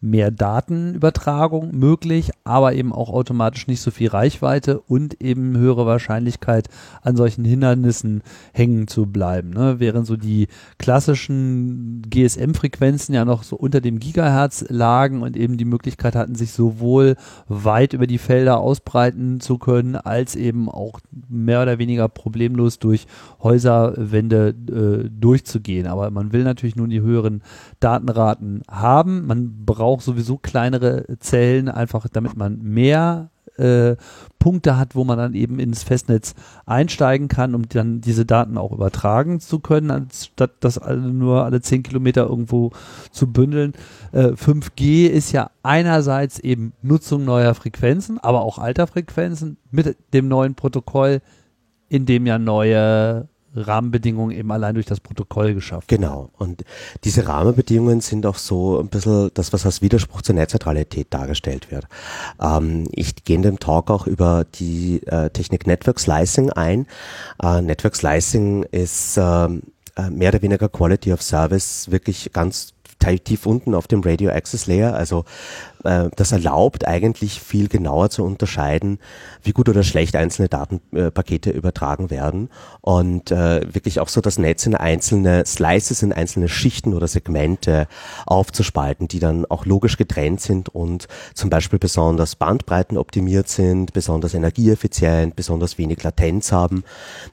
[0.00, 6.68] mehr Datenübertragung möglich, aber eben auch automatisch nicht so viel Reichweite und eben höhere Wahrscheinlichkeit
[7.02, 8.22] an solchen Hindernissen
[8.52, 9.50] hängen zu bleiben.
[9.50, 9.80] Ne?
[9.80, 10.46] Während so die
[10.78, 16.52] klassischen GSM-Frequenzen ja noch so unter dem Gigahertz lagen und eben die Möglichkeit hatten, sich
[16.52, 17.16] sowohl
[17.48, 23.06] weit über die Felder ausbreiten zu können, als eben auch mehr oder weniger problemlos durch
[23.42, 25.88] Häuserwände äh, durchzugehen.
[25.88, 27.42] Aber man will natürlich nun die höheren
[27.80, 29.26] Datenraten haben.
[29.26, 33.96] Man braucht braucht sowieso kleinere Zellen, einfach damit man mehr äh,
[34.38, 36.34] Punkte hat, wo man dann eben ins Festnetz
[36.66, 41.62] einsteigen kann, um dann diese Daten auch übertragen zu können, anstatt das alle nur alle
[41.62, 42.72] zehn Kilometer irgendwo
[43.10, 43.72] zu bündeln.
[44.12, 50.28] Äh, 5G ist ja einerseits eben Nutzung neuer Frequenzen, aber auch alter Frequenzen mit dem
[50.28, 51.22] neuen Protokoll,
[51.88, 55.86] in dem ja neue Rahmenbedingungen eben allein durch das Protokoll geschaffen.
[55.88, 56.30] Genau.
[56.36, 56.64] Und
[57.04, 61.86] diese Rahmenbedingungen sind auch so ein bisschen das, was als Widerspruch zur Netzneutralität dargestellt wird.
[62.40, 66.86] Ähm, ich gehe in dem Talk auch über die äh, Technik Network Slicing ein.
[67.42, 69.62] Äh, Network Slicing ist ähm,
[69.96, 74.66] äh, mehr oder weniger Quality of Service wirklich ganz tief unten auf dem Radio Access
[74.66, 74.94] Layer.
[74.94, 75.24] Also
[75.84, 78.98] äh, das erlaubt eigentlich viel genauer zu unterscheiden,
[79.42, 84.38] wie gut oder schlecht einzelne Datenpakete äh, übertragen werden und äh, wirklich auch so das
[84.38, 87.86] Netz in einzelne Slices, in einzelne Schichten oder Segmente
[88.26, 94.34] aufzuspalten, die dann auch logisch getrennt sind und zum Beispiel besonders Bandbreiten optimiert sind, besonders
[94.34, 96.84] energieeffizient, besonders wenig Latenz haben,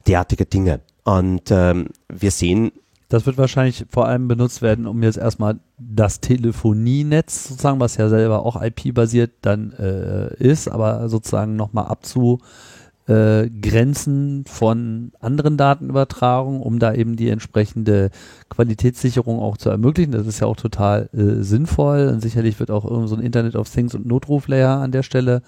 [0.07, 0.81] derartige Dinge.
[1.03, 2.71] Und ähm, wir sehen
[3.15, 8.09] das wird wahrscheinlich vor allem benutzt werden, um jetzt erstmal das Telefonienetz sozusagen, was ja
[8.09, 16.79] selber auch IP-basiert dann äh, ist, aber sozusagen nochmal abzugrenzen äh, von anderen Datenübertragungen, um
[16.79, 18.09] da eben die entsprechende
[18.49, 20.11] Qualitätssicherung auch zu ermöglichen.
[20.11, 23.55] Das ist ja auch total äh, sinnvoll und sicherlich wird auch irgend so ein Internet
[23.55, 25.41] of Things und Notruflayer an der Stelle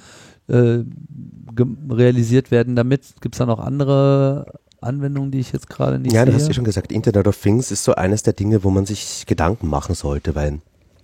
[0.47, 0.85] äh,
[1.91, 3.15] realisiert werden damit.
[3.19, 6.25] Gibt es da noch andere Anwendung, die ich jetzt gerade nicht ja, sehe.
[6.25, 8.69] Ja, du hast ja schon gesagt, Internet of Things ist so eines der Dinge, wo
[8.69, 10.59] man sich Gedanken machen sollte, weil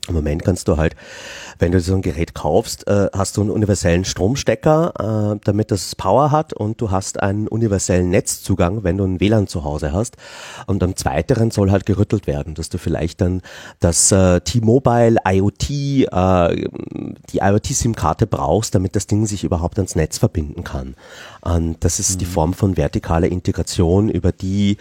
[0.10, 0.96] Im Moment kannst du halt,
[1.60, 5.96] wenn du so ein Gerät kaufst, äh, hast du einen universellen Stromstecker, äh, damit das
[5.96, 10.18] Power hat und du hast einen universellen Netzzugang, wenn du ein WLAN zu Hause hast.
[10.68, 13.42] Und am zweiteren soll halt gerüttelt werden, dass du vielleicht dann
[13.80, 16.68] das äh, T-Mobile IoT, äh,
[17.32, 20.96] die IoT-SIM-Karte brauchst, damit das Ding sich überhaupt ans Netz verbinden kann.
[21.40, 22.18] Und das ist mhm.
[22.20, 24.78] die Form von vertikaler Integration, über die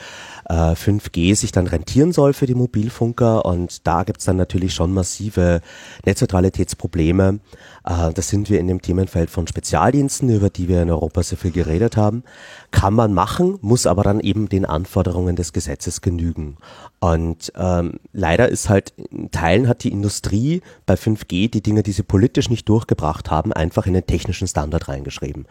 [0.49, 3.45] äh, 5G sich dann rentieren soll für die Mobilfunker.
[3.45, 5.61] Und da gibt's dann natürlich schon massive
[6.05, 7.41] Netzneutralitätsprobleme.
[7.85, 11.39] Äh, das sind wir in dem Themenfeld von Spezialdiensten, über die wir in Europa sehr
[11.39, 12.25] viel geredet haben.
[12.71, 16.57] Kann man machen, muss aber dann eben den Anforderungen des Gesetzes genügen.
[17.01, 21.93] Und ähm, leider ist halt, in Teilen hat die Industrie bei 5G die Dinge, die
[21.93, 25.47] sie politisch nicht durchgebracht haben, einfach in den technischen Standard reingeschrieben.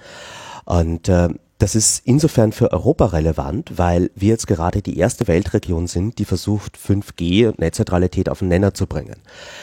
[0.65, 1.29] Und äh,
[1.61, 6.25] das ist insofern für Europa relevant, weil wir jetzt gerade die erste Weltregion sind, die
[6.25, 9.17] versucht, 5G und Netzneutralität auf den Nenner zu bringen.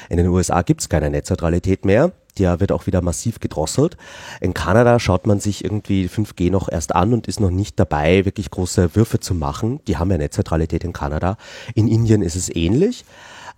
[0.08, 2.12] In den USA gibt es keine Netzneutralität mehr.
[2.38, 3.96] Der wird auch wieder massiv gedrosselt.
[4.40, 8.24] In Kanada schaut man sich irgendwie 5G noch erst an und ist noch nicht dabei,
[8.24, 9.80] wirklich große Würfe zu machen.
[9.88, 11.36] Die haben ja Netzneutralität in Kanada.
[11.74, 13.04] In Indien ist es ähnlich.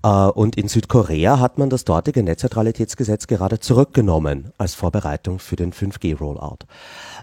[0.03, 5.72] Äh, und in Südkorea hat man das dortige Netzneutralitätsgesetz gerade zurückgenommen als Vorbereitung für den
[5.72, 6.66] 5G-Rollout.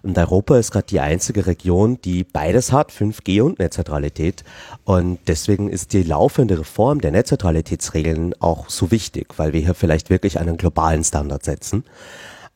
[0.03, 4.43] Und Europa ist gerade die einzige Region, die beides hat, 5G und Netzneutralität.
[4.85, 10.09] Und deswegen ist die laufende Reform der Netzneutralitätsregeln auch so wichtig, weil wir hier vielleicht
[10.09, 11.83] wirklich einen globalen Standard setzen.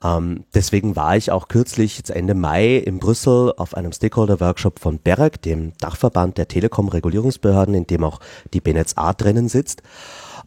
[0.04, 5.00] Ähm, deswegen war ich auch kürzlich, jetzt Ende Mai, in Brüssel auf einem Stakeholder-Workshop von
[5.00, 8.20] BEREC, dem Dachverband der Telekom-Regulierungsbehörden, in dem auch
[8.54, 9.84] die BNetzA drinnen sitzt.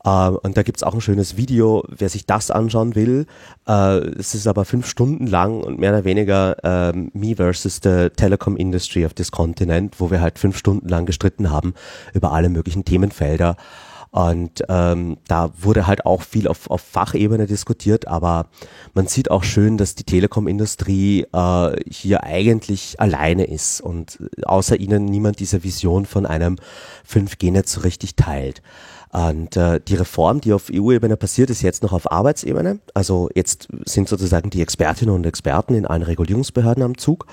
[0.06, 3.26] Uh, und da gibt's auch ein schönes Video, wer sich das anschauen will.
[3.66, 8.10] Uh, es ist aber fünf Stunden lang und mehr oder weniger uh, me versus the
[8.14, 11.72] telecom industry of this continent, wo wir halt fünf Stunden lang gestritten haben
[12.12, 13.56] über alle möglichen Themenfelder.
[14.14, 18.46] Und ähm, da wurde halt auch viel auf, auf Fachebene diskutiert, aber
[18.94, 25.06] man sieht auch schön, dass die Telekom-Industrie äh, hier eigentlich alleine ist und außer ihnen
[25.06, 26.58] niemand diese Vision von einem
[27.10, 28.62] 5G-Netz so richtig teilt.
[29.10, 32.78] Und äh, die Reform, die auf EU-Ebene passiert, ist jetzt noch auf Arbeitsebene.
[32.94, 37.26] Also jetzt sind sozusagen die Expertinnen und Experten in allen Regulierungsbehörden am Zug.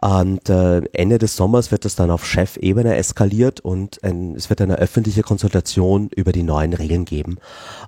[0.00, 4.60] Und äh, Ende des Sommers wird das dann auf Chefebene eskaliert und ein, es wird
[4.60, 7.38] eine öffentliche Konsultation über die neuen Regeln geben.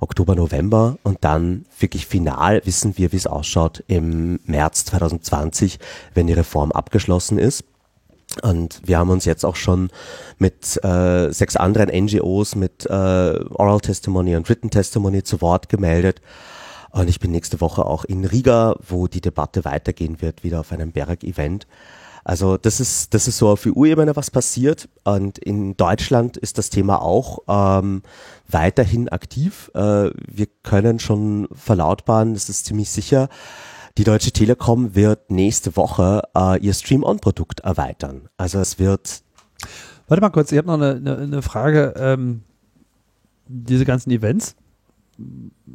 [0.00, 5.78] Oktober, November und dann wirklich final wissen wir, wie es ausschaut im März 2020,
[6.14, 7.64] wenn die Reform abgeschlossen ist.
[8.42, 9.90] Und wir haben uns jetzt auch schon
[10.38, 16.20] mit äh, sechs anderen NGOs mit äh, Oral Testimony und Written Testimony zu Wort gemeldet.
[16.90, 20.72] Und ich bin nächste Woche auch in Riga, wo die Debatte weitergehen wird, wieder auf
[20.72, 21.66] einem Berg-Event.
[22.28, 24.90] Also das ist, das ist so auf EU-Ebene was passiert.
[25.04, 28.02] Und in Deutschland ist das Thema auch ähm,
[28.46, 29.70] weiterhin aktiv.
[29.74, 33.30] Äh, wir können schon verlautbaren, das ist ziemlich sicher,
[33.96, 38.28] die Deutsche Telekom wird nächste Woche äh, ihr Stream-On-Produkt erweitern.
[38.36, 39.22] Also es wird.
[40.06, 41.94] Warte mal kurz, ich habe noch eine, eine, eine Frage.
[41.96, 42.42] Ähm,
[43.46, 44.54] diese ganzen Events,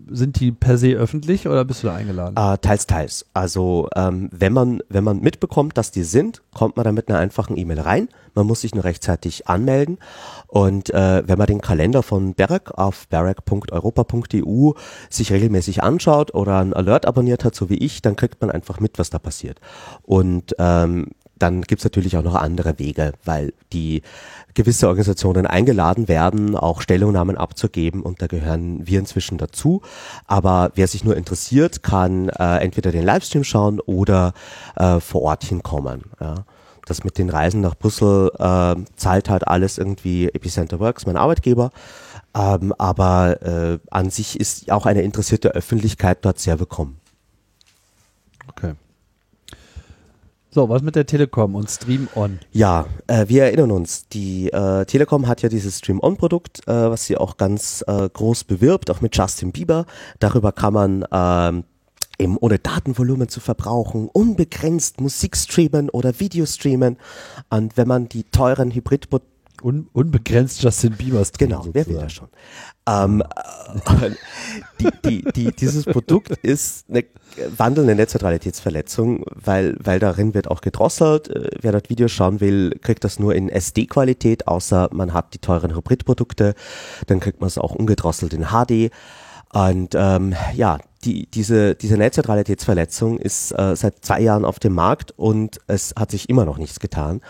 [0.09, 2.35] sind die per se öffentlich oder bist du da eingeladen?
[2.37, 3.25] Äh, teils, teils.
[3.33, 7.19] Also ähm, wenn man wenn man mitbekommt, dass die sind, kommt man da mit einer
[7.19, 8.09] einfachen E-Mail rein.
[8.35, 9.97] Man muss sich nur rechtzeitig anmelden
[10.47, 14.71] und äh, wenn man den Kalender von Berek auf berek.europa.eu
[15.09, 18.79] sich regelmäßig anschaut oder ein Alert abonniert hat, so wie ich, dann kriegt man einfach
[18.79, 19.59] mit, was da passiert.
[20.03, 21.07] Und ähm,
[21.43, 24.01] dann gibt's natürlich auch noch andere Wege, weil die
[24.53, 29.81] gewisse Organisationen eingeladen werden, auch Stellungnahmen abzugeben und da gehören wir inzwischen dazu.
[30.27, 34.33] Aber wer sich nur interessiert, kann äh, entweder den Livestream schauen oder
[34.75, 36.03] äh, vor Ort hinkommen.
[36.19, 36.45] Ja.
[36.85, 41.71] Das mit den Reisen nach Brüssel äh, zahlt halt alles irgendwie Epicenter Works, mein Arbeitgeber.
[42.35, 46.99] Ähm, aber äh, an sich ist auch eine interessierte Öffentlichkeit dort sehr willkommen.
[50.53, 52.37] So, was mit der Telekom und Stream On?
[52.51, 56.91] Ja, äh, wir erinnern uns, die äh, Telekom hat ja dieses Stream On Produkt, äh,
[56.91, 59.87] was sie auch ganz äh, groß bewirbt, auch mit Justin Bieber.
[60.19, 61.63] Darüber kann man ähm,
[62.19, 66.97] eben ohne Datenvolumen zu verbrauchen, unbegrenzt Musik streamen oder Video streamen.
[67.49, 69.09] Und wenn man die teuren Hybrid
[69.63, 71.51] Un unbegrenzt Justin Bieber streamen.
[71.51, 71.73] Genau, sozusagen.
[71.73, 72.27] wer will das schon?
[72.87, 73.23] Ähm,
[74.01, 74.09] äh,
[74.79, 77.05] die, die, die, dieses Produkt ist eine
[77.57, 81.29] wandelnde Netzneutralitätsverletzung, weil, weil darin wird auch gedrosselt.
[81.29, 85.39] Äh, wer dort Videos schauen will, kriegt das nur in SD-Qualität, außer man hat die
[85.39, 86.55] teuren Hybridprodukte.
[87.07, 88.91] Dann kriegt man es auch ungedrosselt in HD.
[89.53, 95.11] Und ähm, ja, die, diese, diese Netzneutralitätsverletzung ist äh, seit zwei Jahren auf dem Markt
[95.15, 97.21] und es hat sich immer noch nichts getan.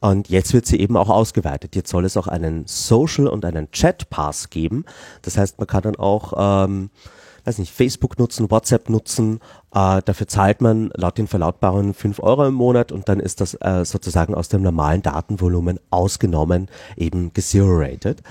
[0.00, 1.74] Und jetzt wird sie eben auch ausgeweitet.
[1.74, 4.84] Jetzt soll es auch einen Social und einen Chat Pass geben.
[5.22, 6.90] Das heißt, man kann dann auch ähm,
[7.48, 9.40] weiß nicht, Facebook nutzen, WhatsApp nutzen.
[9.74, 13.54] Äh, dafür zahlt man laut den Verlautbarungen 5 Euro im Monat und dann ist das
[13.54, 18.22] äh, sozusagen aus dem normalen Datenvolumen ausgenommen, eben gezero-rated.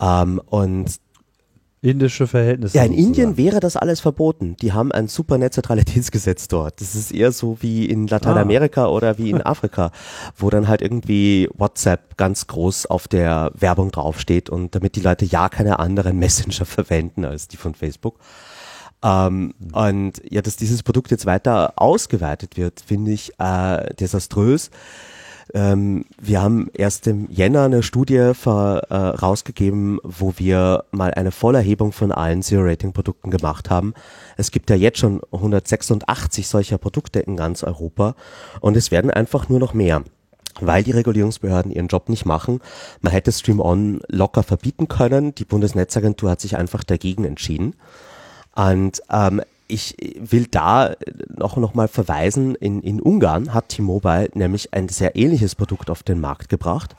[0.00, 1.00] Ähm, und
[1.84, 2.76] Indische Verhältnisse.
[2.78, 4.56] Ja, in Indien wäre das alles verboten.
[4.62, 6.80] Die haben ein super Netzneutralitätsgesetz dort.
[6.80, 8.88] Das ist eher so wie in Lateinamerika ah.
[8.90, 9.90] oder wie in Afrika,
[10.36, 15.24] wo dann halt irgendwie WhatsApp ganz groß auf der Werbung draufsteht und damit die Leute
[15.24, 18.20] ja keine anderen Messenger verwenden als die von Facebook.
[19.02, 19.74] Ähm, mhm.
[19.74, 24.70] Und ja, dass dieses Produkt jetzt weiter ausgeweitet wird, finde ich äh, desaströs.
[25.54, 31.30] Ähm, wir haben erst im Jänner eine Studie ver, äh, rausgegeben, wo wir mal eine
[31.30, 33.92] Vollerhebung von allen Zero-Rating-Produkten gemacht haben.
[34.36, 38.14] Es gibt ja jetzt schon 186 solcher Produkte in ganz Europa
[38.60, 40.02] und es werden einfach nur noch mehr
[40.60, 42.60] weil die Regulierungsbehörden ihren Job nicht machen.
[43.00, 45.34] Man hätte Stream On locker verbieten können.
[45.34, 47.74] Die Bundesnetzagentur hat sich einfach dagegen entschieden.
[48.54, 50.94] Und ähm, ich will da
[51.28, 56.02] noch, noch mal verweisen, in, in Ungarn hat T-Mobile nämlich ein sehr ähnliches Produkt auf
[56.02, 56.94] den Markt gebracht.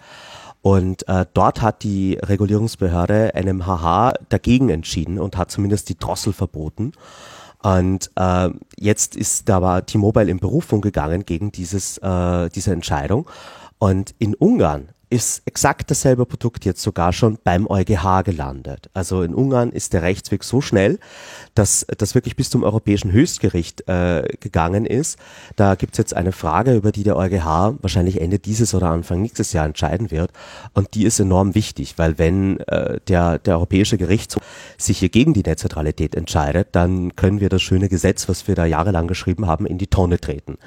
[0.61, 6.93] Und äh, dort hat die Regulierungsbehörde NMHH dagegen entschieden und hat zumindest die Drossel verboten.
[7.61, 13.29] Und äh, jetzt ist da aber T-Mobile in Berufung gegangen gegen dieses, äh, diese Entscheidung.
[13.77, 18.89] Und in Ungarn ist exakt dasselbe Produkt jetzt sogar schon beim EuGH gelandet.
[18.95, 20.97] Also in Ungarn ist der Rechtsweg so schnell,
[21.53, 25.19] dass das wirklich bis zum Europäischen Höchstgericht äh, gegangen ist.
[25.55, 29.21] Da gibt es jetzt eine Frage, über die der EuGH wahrscheinlich Ende dieses oder Anfang
[29.21, 30.31] nächstes Jahr entscheiden wird.
[30.73, 34.41] Und die ist enorm wichtig, weil wenn äh, der, der Europäische Gerichtshof
[34.79, 38.65] sich hier gegen die Netzneutralität entscheidet, dann können wir das schöne Gesetz, was wir da
[38.65, 40.57] jahrelang geschrieben haben, in die Tonne treten.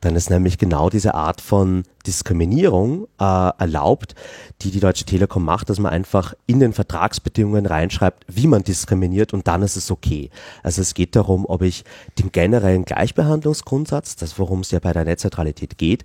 [0.00, 4.14] Dann ist nämlich genau diese Art von Diskriminierung äh, erlaubt,
[4.62, 9.34] die die Deutsche Telekom macht, dass man einfach in den Vertragsbedingungen reinschreibt, wie man diskriminiert
[9.34, 10.30] und dann ist es okay.
[10.62, 11.84] Also es geht darum, ob ich
[12.18, 16.04] den generellen Gleichbehandlungsgrundsatz, das worum es ja bei der Netzneutralität geht,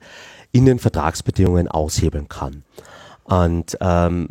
[0.52, 2.64] in den Vertragsbedingungen aushebeln kann.
[3.24, 4.30] Und ähm,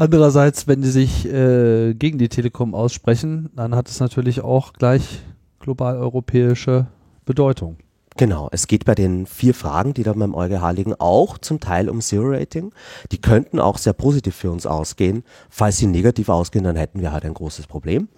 [0.00, 5.22] Andererseits, wenn die sich äh, gegen die Telekom aussprechen, dann hat es natürlich auch gleich
[5.58, 6.86] global europäische
[7.24, 7.78] Bedeutung.
[8.18, 11.88] Genau, es geht bei den vier Fragen, die da beim EuGH liegen, auch zum Teil
[11.88, 12.72] um Zero-Rating.
[13.12, 15.22] Die könnten auch sehr positiv für uns ausgehen.
[15.48, 18.08] Falls sie negativ ausgehen, dann hätten wir halt ein großes Problem.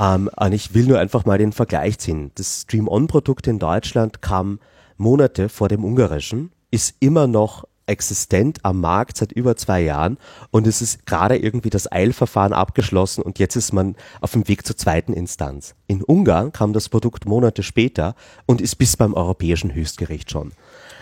[0.00, 2.30] Ähm, und ich will nur einfach mal den Vergleich ziehen.
[2.36, 4.60] Das Stream-On-Produkt in Deutschland kam
[4.96, 10.18] Monate vor dem ungarischen, ist immer noch existent am Markt seit über zwei Jahren
[10.50, 14.66] und es ist gerade irgendwie das Eilverfahren abgeschlossen und jetzt ist man auf dem Weg
[14.66, 15.74] zur zweiten Instanz.
[15.86, 18.14] In Ungarn kam das Produkt Monate später
[18.46, 20.52] und ist bis beim Europäischen Höchstgericht schon.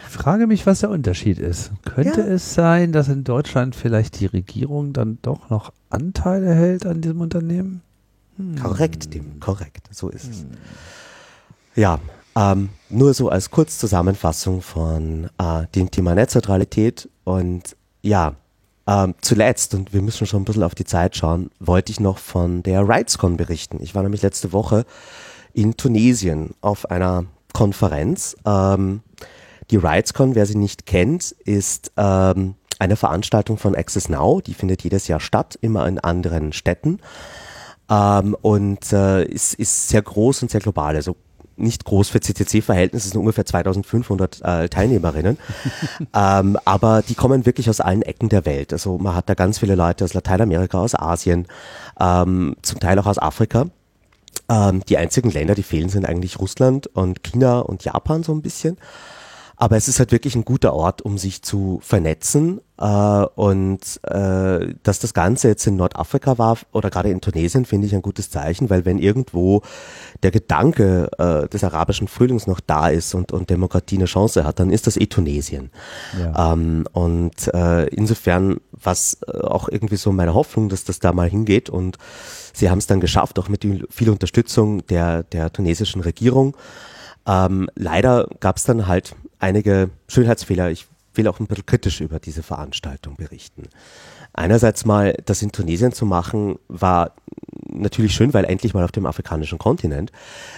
[0.09, 1.73] Ich frage mich, was der Unterschied ist.
[1.85, 2.27] Könnte ja.
[2.27, 7.21] es sein, dass in Deutschland vielleicht die Regierung dann doch noch Anteile hält an diesem
[7.21, 7.83] Unternehmen?
[8.37, 8.57] Hm.
[8.57, 9.89] Korrekt, Tim, korrekt.
[9.91, 10.31] So ist hm.
[10.31, 10.47] es.
[11.75, 12.01] Ja,
[12.37, 18.35] ähm, nur so als Kurzzusammenfassung von äh, dem Thema Netzneutralität und ja,
[18.87, 22.19] ähm, zuletzt, und wir müssen schon ein bisschen auf die Zeit schauen, wollte ich noch
[22.19, 23.79] von der RightsCon berichten.
[23.83, 24.85] Ich war nämlich letzte Woche
[25.55, 28.37] in Tunesien auf einer Konferenz.
[28.45, 29.01] Ähm,
[29.71, 34.83] die RightsCon, wer sie nicht kennt, ist ähm, eine Veranstaltung von Access Now, die findet
[34.83, 36.99] jedes Jahr statt, immer in anderen Städten.
[37.91, 40.95] Ähm, und äh, ist, ist sehr groß und sehr global.
[40.95, 41.17] Also
[41.57, 45.39] nicht groß für CCC-Verhältnisse, es sind ungefähr 2500 äh, Teilnehmerinnen.
[46.15, 48.73] ähm, aber die kommen wirklich aus allen Ecken der Welt.
[48.73, 51.47] Also man hat da ganz viele Leute aus Lateinamerika, aus Asien,
[51.99, 53.67] ähm, zum Teil auch aus Afrika.
[54.49, 58.43] Ähm, die einzigen Länder, die fehlen, sind eigentlich Russland und China und Japan so ein
[58.43, 58.77] bisschen.
[59.59, 62.61] Aber es ist halt wirklich ein guter Ort, um sich zu vernetzen.
[62.79, 67.87] Äh, und äh, dass das Ganze jetzt in Nordafrika war oder gerade in Tunesien, finde
[67.87, 69.63] ich ein gutes Zeichen, weil wenn irgendwo
[70.23, 74.61] der Gedanke äh, des arabischen Frühlings noch da ist und, und Demokratie eine Chance hat,
[74.61, 75.71] dann ist das eh Tunesien.
[76.21, 76.53] Ja.
[76.53, 81.31] Ähm, und äh, insofern was äh, auch irgendwie so meine Hoffnung, dass das da mal
[81.31, 81.97] hingeht und
[82.53, 86.57] sie haben es dann geschafft, auch mit viel Unterstützung der, der tunesischen Regierung.
[87.27, 90.71] Ähm, leider gab es dann halt einige Schönheitsfehler.
[90.71, 93.65] Ich will auch ein bisschen kritisch über diese Veranstaltung berichten.
[94.33, 97.13] Einerseits mal, das in Tunesien zu machen, war
[97.69, 100.13] natürlich schön, weil endlich mal auf dem afrikanischen Kontinent.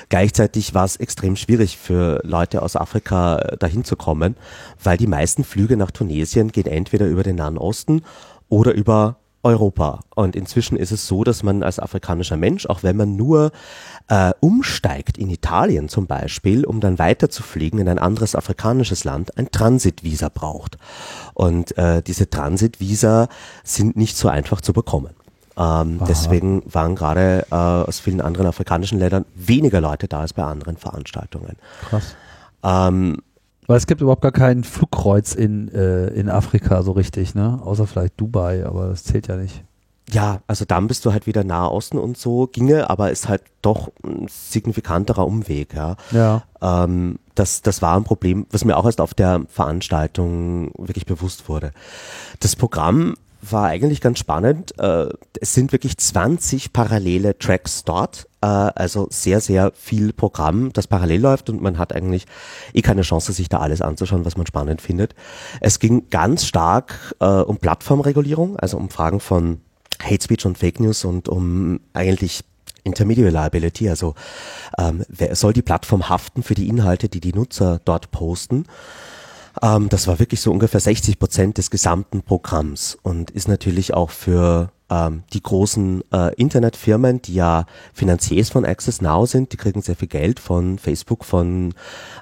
[0.08, 4.36] Gleichzeitig war es extrem schwierig für Leute aus Afrika dahin zu kommen,
[4.82, 8.02] weil die meisten Flüge nach Tunesien gehen entweder über den Nahen Osten
[8.48, 10.00] oder über Europa.
[10.14, 13.52] Und inzwischen ist es so, dass man als afrikanischer Mensch, auch wenn man nur
[14.08, 19.04] äh, umsteigt in Italien zum Beispiel, um dann weiter zu fliegen in ein anderes afrikanisches
[19.04, 20.76] Land, ein Transitvisa braucht.
[21.34, 23.28] Und äh, diese Transitvisa
[23.62, 25.14] sind nicht so einfach zu bekommen.
[25.56, 30.44] Ähm, deswegen waren gerade äh, aus vielen anderen afrikanischen Ländern weniger Leute da als bei
[30.44, 31.56] anderen Veranstaltungen.
[31.88, 32.16] Krass.
[32.62, 33.18] Ähm,
[33.68, 37.60] Weil es gibt überhaupt gar kein Flugkreuz in, äh, in Afrika so richtig, ne?
[37.62, 39.62] Außer vielleicht Dubai, aber das zählt ja nicht.
[40.10, 43.42] ja, also dann bist du halt wieder Nahe Osten und so, ginge, aber ist halt
[43.62, 45.96] doch ein signifikanterer Umweg, ja.
[46.10, 46.42] Ja.
[46.62, 51.48] Ähm, das, das war ein Problem, was mir auch erst auf der Veranstaltung wirklich bewusst
[51.48, 51.72] wurde.
[52.40, 54.78] Das Programm war eigentlich ganz spannend.
[54.78, 55.08] Äh,
[55.40, 61.20] es sind wirklich 20 parallele Tracks dort, äh, also sehr, sehr viel Programm, das parallel
[61.20, 62.26] läuft und man hat eigentlich
[62.72, 65.14] eh keine Chance, sich da alles anzuschauen, was man spannend findet.
[65.60, 69.60] Es ging ganz stark äh, um Plattformregulierung, also um Fragen von
[70.02, 72.44] Hate Speech und Fake News und um eigentlich
[72.84, 74.14] Intermediate Liability, also
[74.78, 78.64] ähm, wer soll die Plattform haften für die Inhalte, die die Nutzer dort posten.
[79.62, 84.10] Ähm, das war wirklich so ungefähr 60 Prozent des gesamten Programms und ist natürlich auch
[84.10, 89.82] für ähm, die großen äh, Internetfirmen, die ja Finanziers von Access Now sind, die kriegen
[89.82, 91.74] sehr viel Geld von Facebook, von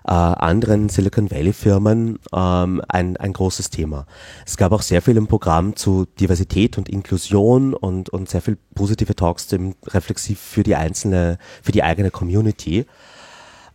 [0.06, 4.06] äh, anderen Silicon Valley Firmen, ähm, ein, ein großes Thema.
[4.44, 8.58] Es gab auch sehr viel im Programm zu Diversität und Inklusion und, und sehr viel
[8.74, 12.86] positive Talks im reflexiv für die einzelne, für die eigene Community.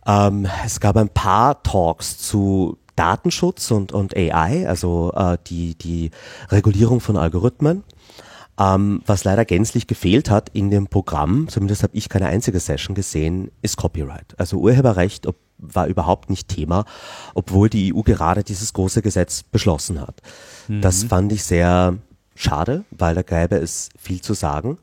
[0.04, 6.10] Ähm, es gab ein paar Talks zu Datenschutz und, und AI, also äh, die, die
[6.50, 7.84] Regulierung von Algorithmen.
[8.58, 12.94] Ähm, was leider gänzlich gefehlt hat in dem Programm, zumindest habe ich keine einzige Session
[12.94, 14.34] gesehen, ist Copyright.
[14.38, 16.84] Also Urheberrecht ob, war überhaupt nicht Thema,
[17.34, 20.20] obwohl die EU gerade dieses große Gesetz beschlossen hat.
[20.82, 21.96] Das fand ich sehr
[22.34, 24.78] schade, weil da gäbe es viel zu sagen.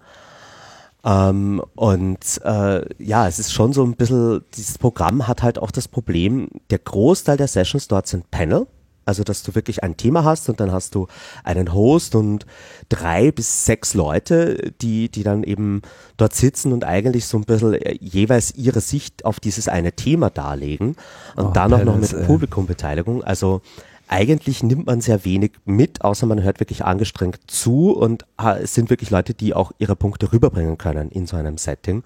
[1.03, 5.71] Ähm, und äh, ja, es ist schon so ein bisschen, dieses Programm hat halt auch
[5.71, 8.67] das Problem, der Großteil der Sessions dort sind Panel.
[9.05, 11.07] Also, dass du wirklich ein Thema hast und dann hast du
[11.43, 12.45] einen Host und
[12.89, 15.81] drei bis sechs Leute, die, die dann eben
[16.17, 20.29] dort sitzen und eigentlich so ein bisschen äh, jeweils ihre Sicht auf dieses eine Thema
[20.29, 20.95] darlegen
[21.35, 22.27] und Oh, dann auch noch mit.
[22.27, 23.23] Publikumbeteiligung.
[23.23, 23.61] Also,
[24.09, 28.25] eigentlich nimmt man sehr wenig mit, außer man hört wirklich angestrengt zu und
[28.59, 32.03] es sind wirklich Leute, die auch ihre Punkte rüberbringen können in so einem Setting.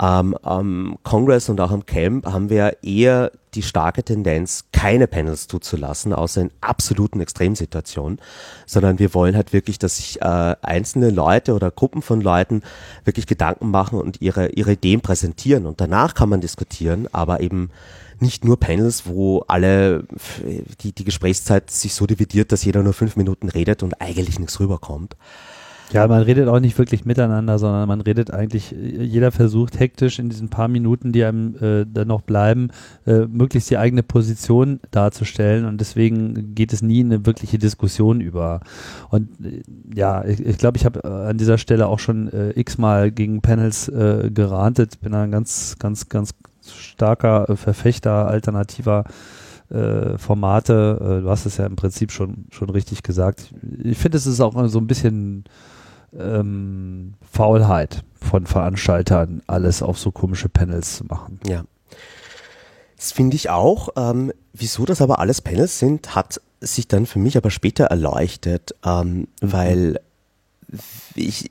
[0.00, 5.46] Ähm, am Congress und auch am Camp haben wir eher die starke Tendenz, keine Panels
[5.46, 8.18] zuzulassen, außer in absoluten Extremsituationen,
[8.64, 12.62] sondern wir wollen halt wirklich, dass sich äh, einzelne Leute oder Gruppen von Leuten
[13.04, 17.70] wirklich Gedanken machen und ihre, ihre Ideen präsentieren und danach kann man diskutieren, aber eben
[18.20, 20.04] nicht nur Panels, wo alle
[20.82, 24.60] die, die Gesprächszeit sich so dividiert, dass jeder nur fünf Minuten redet und eigentlich nichts
[24.60, 25.16] rüberkommt.
[25.92, 30.28] Ja, man redet auch nicht wirklich miteinander, sondern man redet eigentlich, jeder versucht hektisch in
[30.28, 32.70] diesen paar Minuten, die einem äh, dann noch bleiben,
[33.06, 38.20] äh, möglichst die eigene Position darzustellen und deswegen geht es nie in eine wirkliche Diskussion
[38.20, 38.60] über.
[39.10, 39.62] Und äh,
[39.94, 43.12] ja, ich glaube, ich, glaub, ich habe äh, an dieser Stelle auch schon äh, x-mal
[43.12, 46.34] gegen Panels äh, gerantet, bin ein ganz, ganz, ganz
[46.72, 49.04] starker äh, Verfechter alternativer
[49.70, 50.98] äh, Formate.
[51.00, 53.52] Äh, du hast es ja im Prinzip schon, schon richtig gesagt.
[53.82, 55.44] Ich finde, es ist auch so ein bisschen
[56.18, 61.40] ähm, Faulheit von Veranstaltern, alles auf so komische Panels zu machen.
[61.46, 61.64] Ja.
[62.96, 63.90] Das finde ich auch.
[63.96, 68.74] Ähm, wieso das aber alles Panels sind, hat sich dann für mich aber später erleuchtet,
[68.84, 70.00] ähm, weil
[71.14, 71.50] ich,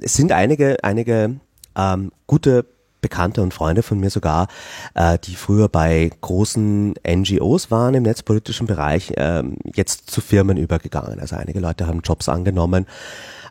[0.00, 1.36] es sind einige, einige
[1.74, 2.66] ähm, gute
[3.06, 4.48] Bekannte und Freunde von mir sogar,
[4.94, 11.20] äh, die früher bei großen NGOs waren im netzpolitischen Bereich, ähm, jetzt zu Firmen übergegangen.
[11.20, 12.86] Also einige Leute haben Jobs angenommen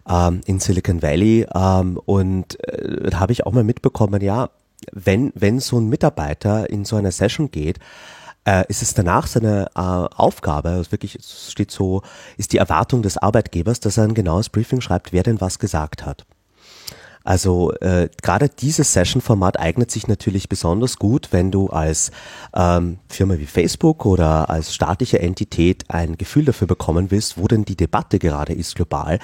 [0.10, 4.50] ähm, in Silicon Valley ähm, und äh, da habe ich auch mal mitbekommen, ja,
[4.92, 7.80] wenn, wenn so ein Mitarbeiter in so eine Session geht,
[8.44, 12.02] äh, ist es danach seine äh, Aufgabe, also wirklich, es steht so,
[12.36, 16.06] ist die Erwartung des Arbeitgebers, dass er ein genaues Briefing schreibt, wer denn was gesagt
[16.06, 16.26] hat.
[17.26, 22.12] Also äh, gerade dieses Session-Format eignet sich natürlich besonders gut, wenn du als
[22.56, 27.66] ähm, Firma wie Facebook oder als staatliche Entität ein Gefühl dafür bekommen willst, wo denn
[27.66, 29.20] die Debatte gerade ist global,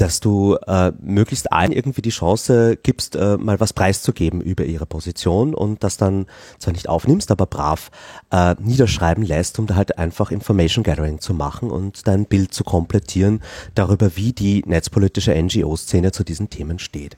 [0.00, 4.86] dass du äh, möglichst allen irgendwie die Chance gibst, äh, mal was preiszugeben über ihre
[4.86, 6.26] Position und das dann
[6.58, 7.90] zwar nicht aufnimmst, aber brav
[8.30, 12.64] äh, niederschreiben lässt, um da halt einfach Information Gathering zu machen und dein Bild zu
[12.64, 13.42] komplettieren
[13.74, 17.16] darüber, wie die netzpolitische NGO-Szene zu diesen Themen steht.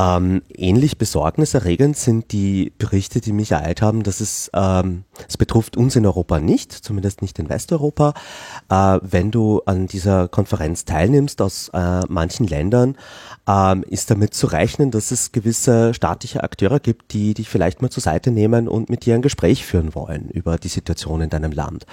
[0.00, 5.76] Ähm, ähnlich besorgniserregend sind die Berichte, die mich ereilt haben, dass es, ähm, es betrifft
[5.76, 8.14] uns in Europa nicht, zumindest nicht in Westeuropa.
[8.70, 12.96] Äh, wenn du an dieser Konferenz teilnimmst aus äh, manchen Ländern,
[13.46, 17.90] ähm, ist damit zu rechnen, dass es gewisse staatliche Akteure gibt, die dich vielleicht mal
[17.90, 21.52] zur Seite nehmen und mit dir ein Gespräch führen wollen über die Situation in deinem
[21.52, 21.84] Land.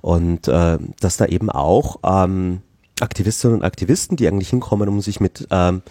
[0.00, 2.62] Und äh, dass da eben auch ähm,
[3.02, 5.82] Aktivistinnen und Aktivisten, die eigentlich hinkommen, um sich mit ähm,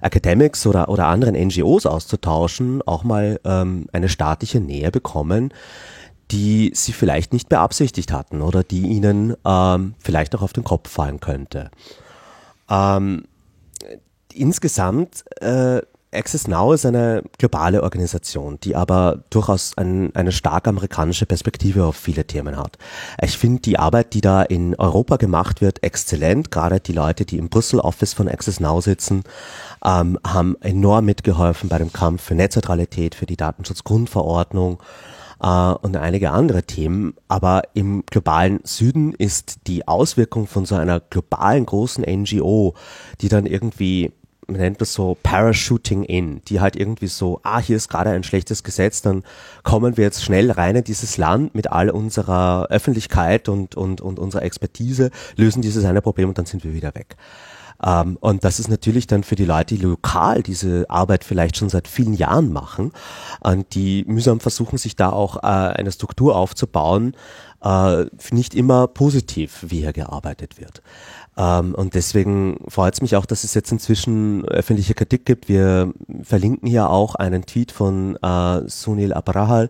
[0.00, 5.52] Academics oder, oder anderen NGOs auszutauschen, auch mal ähm, eine staatliche Nähe bekommen,
[6.30, 10.88] die sie vielleicht nicht beabsichtigt hatten oder die ihnen ähm, vielleicht auch auf den Kopf
[10.90, 11.70] fallen könnte.
[12.68, 13.24] Ähm,
[14.32, 15.82] insgesamt äh,
[16.14, 21.96] Access Now ist eine globale Organisation, die aber durchaus ein, eine stark amerikanische Perspektive auf
[21.96, 22.78] viele Themen hat.
[23.22, 26.50] Ich finde die Arbeit, die da in Europa gemacht wird, exzellent.
[26.50, 29.24] Gerade die Leute, die im Brüssel Office von Access Now sitzen,
[29.84, 34.82] ähm, haben enorm mitgeholfen bei dem Kampf für Netzneutralität, für die Datenschutzgrundverordnung
[35.42, 37.14] äh, und einige andere Themen.
[37.28, 42.74] Aber im globalen Süden ist die Auswirkung von so einer globalen großen NGO,
[43.20, 44.12] die dann irgendwie
[44.46, 48.24] man nennt das so Parachuting in, die halt irgendwie so, ah, hier ist gerade ein
[48.24, 49.24] schlechtes Gesetz, dann
[49.62, 54.18] kommen wir jetzt schnell rein in dieses Land mit all unserer Öffentlichkeit und, und, und
[54.18, 57.16] unserer Expertise, lösen dieses eine Problem und dann sind wir wieder weg.
[57.84, 61.68] Ähm, und das ist natürlich dann für die Leute, die lokal diese Arbeit vielleicht schon
[61.68, 62.92] seit vielen Jahren machen
[63.40, 67.16] und die mühsam versuchen, sich da auch äh, eine Struktur aufzubauen,
[67.62, 70.82] äh, nicht immer positiv, wie hier gearbeitet wird.
[71.36, 75.48] Ähm, und deswegen freut es mich auch, dass es jetzt inzwischen öffentliche Kritik gibt.
[75.48, 75.92] Wir
[76.22, 79.68] verlinken hier auch einen Tweet von äh, Sunil Abrahal,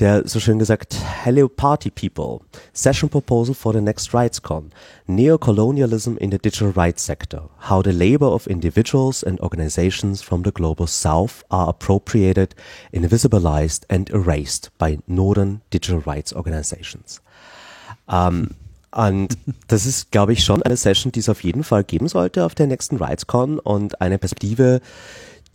[0.00, 2.40] der so schön gesagt, Hello Party People,
[2.72, 4.70] Session Proposal for the next RightsCon,
[5.06, 10.50] Neocolonialism in the Digital Rights Sector, how the labor of individuals and organizations from the
[10.50, 12.54] Global South are appropriated,
[12.92, 17.20] invisibilized and erased by Northern Digital Rights Organizations.
[18.08, 18.50] Ähm,
[18.94, 22.44] und das ist, glaube ich, schon eine Session, die es auf jeden Fall geben sollte
[22.44, 24.80] auf der nächsten RightsCon und eine Perspektive,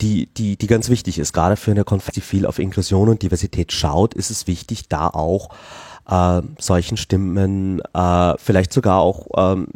[0.02, 1.32] die, die, die ganz wichtig ist.
[1.32, 5.08] Gerade für eine Konferenz, die viel auf Inklusion und Diversität schaut, ist es wichtig, da
[5.08, 5.50] auch
[6.06, 9.68] äh, solchen Stimmen äh, vielleicht sogar auch ähm,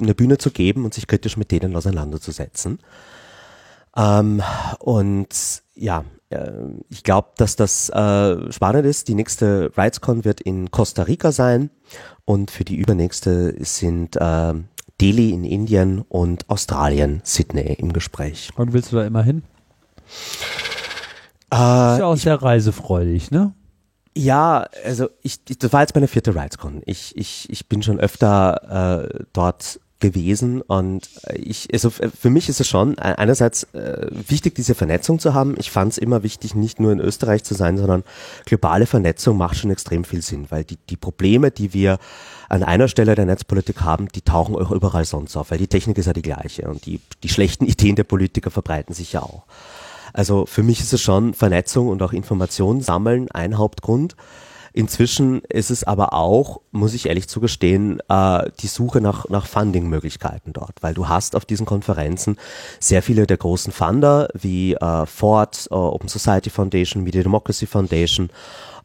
[0.00, 2.78] eine Bühne zu geben und sich kritisch mit denen auseinanderzusetzen.
[3.96, 4.42] Ähm,
[4.78, 6.04] und ja,
[6.88, 9.08] ich glaube, dass das äh, spannend ist.
[9.08, 11.70] Die nächste RightsCon wird in Costa Rica sein
[12.24, 14.54] und für die übernächste sind äh,
[15.00, 18.50] Delhi in Indien und Australien, Sydney im Gespräch.
[18.56, 19.42] Und willst du da immer hin?
[21.52, 23.54] Äh, ist ja auch sehr reisefreudig, ne?
[24.16, 26.82] Ja, also ich, ich, das war jetzt meine vierte RightsCon.
[26.84, 32.60] Ich, ich, ich bin schon öfter äh, dort gewesen und ich, also für mich ist
[32.60, 35.54] es schon einerseits äh, wichtig, diese Vernetzung zu haben.
[35.58, 38.02] Ich fand es immer wichtig, nicht nur in Österreich zu sein, sondern
[38.46, 41.98] globale Vernetzung macht schon extrem viel Sinn, weil die, die Probleme, die wir
[42.48, 45.98] an einer Stelle der Netzpolitik haben, die tauchen auch überall sonst auf, weil die Technik
[45.98, 49.44] ist ja die gleiche und die, die schlechten Ideen der Politiker verbreiten sich ja auch.
[50.12, 54.16] Also für mich ist es schon Vernetzung und auch Informationen sammeln ein Hauptgrund.
[54.72, 60.52] Inzwischen ist es aber auch, muss ich ehrlich zugestehen, äh, die Suche nach, nach Funding-Möglichkeiten
[60.52, 62.36] dort, weil du hast auf diesen Konferenzen
[62.78, 68.30] sehr viele der großen Funder wie äh, Ford, äh, Open Society Foundation, Media Democracy Foundation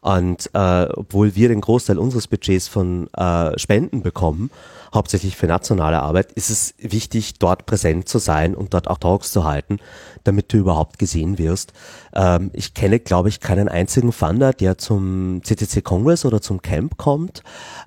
[0.00, 4.50] und äh, obwohl wir den Großteil unseres Budgets von äh, Spenden bekommen,
[4.94, 9.32] hauptsächlich für nationale Arbeit, ist es wichtig, dort präsent zu sein und dort auch Talks
[9.32, 9.78] zu halten,
[10.24, 11.72] damit du überhaupt gesehen wirst.
[12.14, 16.96] Ähm, ich kenne, glaube ich, keinen einzigen Funder, der zum CCC Congress oder zum Camp
[16.96, 17.42] kommt.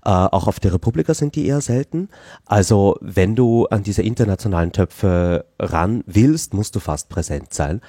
[0.06, 2.10] Äh, auch auf der Republika sind die eher selten.
[2.46, 7.82] Also wenn du an diese internationalen Töpfe ran willst, musst du fast präsent sein.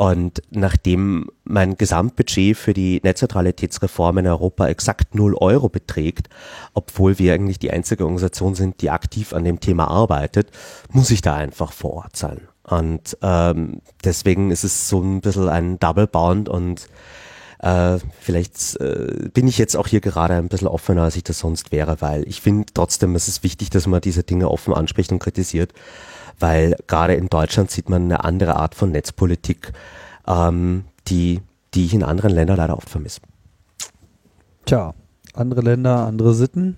[0.00, 6.30] Und nachdem mein Gesamtbudget für die Netzneutralitätsreform in Europa exakt 0 Euro beträgt,
[6.72, 10.52] obwohl wir eigentlich die einzige Organisation sind, die aktiv an dem Thema arbeitet,
[10.88, 12.48] muss ich da einfach vor Ort sein.
[12.62, 16.88] Und ähm, deswegen ist es so ein bisschen ein Double Bound und
[17.58, 21.40] äh, vielleicht äh, bin ich jetzt auch hier gerade ein bisschen offener, als ich das
[21.40, 25.12] sonst wäre, weil ich finde trotzdem, es ist wichtig, dass man diese Dinge offen anspricht
[25.12, 25.74] und kritisiert
[26.40, 29.72] weil gerade in Deutschland sieht man eine andere Art von Netzpolitik,
[30.26, 31.40] ähm, die,
[31.74, 33.20] die ich in anderen Ländern leider oft vermisse.
[34.64, 34.94] Tja,
[35.34, 36.76] andere Länder, andere Sitten.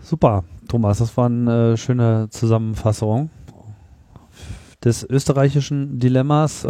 [0.00, 3.30] Super, Thomas, das war eine äh, schöne Zusammenfassung
[4.84, 6.66] des österreichischen Dilemmas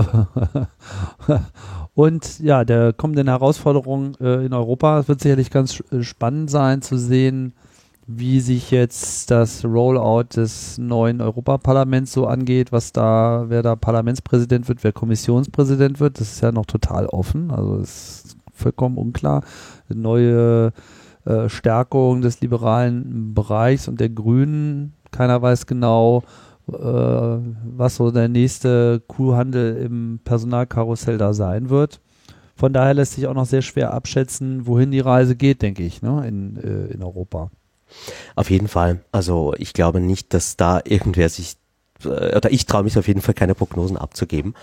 [1.94, 5.00] und ja, der kommenden Herausforderungen äh, in Europa.
[5.00, 7.52] Es wird sicherlich ganz spannend sein zu sehen,
[8.06, 14.68] wie sich jetzt das Rollout des neuen Europaparlaments so angeht, was da, wer da Parlamentspräsident
[14.68, 17.50] wird, wer Kommissionspräsident wird, das ist ja noch total offen.
[17.50, 19.42] Also ist vollkommen unklar.
[19.88, 20.72] Neue
[21.24, 24.94] äh, Stärkung des liberalen Bereichs und der Grünen.
[25.10, 26.22] Keiner weiß genau,
[26.68, 32.00] äh, was so der nächste Kuhhandel im Personalkarussell da sein wird.
[32.54, 36.00] Von daher lässt sich auch noch sehr schwer abschätzen, wohin die Reise geht, denke ich,
[36.00, 37.50] ne, in, äh, in Europa.
[38.34, 39.00] Auf jeden Fall.
[39.12, 41.56] Also ich glaube nicht, dass da irgendwer sich,
[42.04, 44.54] äh, oder ich traue mich auf jeden Fall keine Prognosen abzugeben.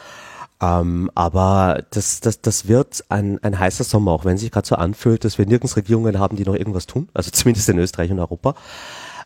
[0.61, 4.75] Ähm, aber das, das, das wird ein, ein heißer Sommer, auch wenn sich gerade so
[4.75, 8.19] anfühlt, dass wir nirgends Regierungen haben, die noch irgendwas tun, also zumindest in Österreich und
[8.19, 8.55] Europa.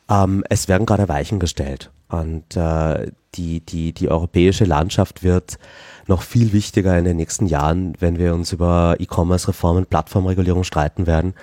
[0.10, 5.60] Ähm, es werden gerade Weichen gestellt und äh, die, die, die europäische Landschaft wird
[6.08, 11.34] noch viel wichtiger in den nächsten Jahren, wenn wir uns über E-Commerce-Reformen, Plattformregulierung streiten werden.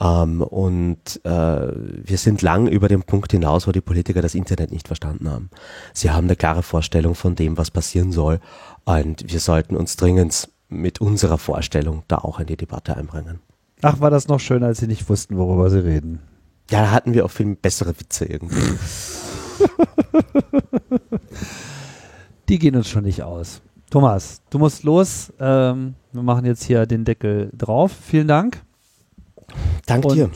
[0.00, 4.72] Ähm, und äh, wir sind lang über den Punkt hinaus, wo die Politiker das Internet
[4.72, 5.50] nicht verstanden haben.
[5.92, 8.40] Sie haben eine klare Vorstellung von dem, was passieren soll.
[8.84, 13.40] Und wir sollten uns dringend mit unserer Vorstellung da auch in die Debatte einbringen.
[13.82, 16.20] Ach, war das noch schön, als Sie nicht wussten, worüber Sie reden.
[16.70, 18.60] Ja, da hatten wir auch viel bessere Witze irgendwie.
[22.48, 23.60] die gehen uns schon nicht aus.
[23.90, 25.32] Thomas, du musst los.
[25.40, 27.92] Ähm, wir machen jetzt hier den Deckel drauf.
[28.06, 28.62] Vielen Dank.
[29.86, 30.30] Dank und, dir.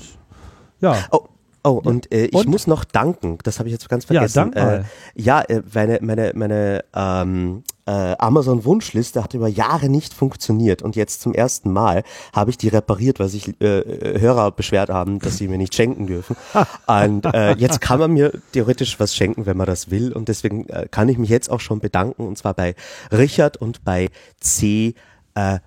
[0.80, 0.96] Ja.
[1.10, 1.20] Oh,
[1.64, 2.48] oh und äh, ich und?
[2.48, 3.38] muss noch danken.
[3.42, 4.36] Das habe ich jetzt ganz vergessen.
[4.36, 4.84] Ja, dank mal.
[5.16, 10.96] Äh, ja, äh, meine, meine, meine ähm, äh, Amazon-Wunschliste hat über Jahre nicht funktioniert und
[10.96, 15.36] jetzt zum ersten Mal habe ich die repariert, weil sich äh, Hörer beschwert haben, dass
[15.36, 16.36] sie mir nicht schenken dürfen.
[16.86, 20.68] und äh, jetzt kann man mir theoretisch was schenken, wenn man das will und deswegen
[20.68, 22.74] äh, kann ich mich jetzt auch schon bedanken und zwar bei
[23.12, 24.08] Richard und bei
[24.40, 24.94] C.
[25.34, 25.58] Äh.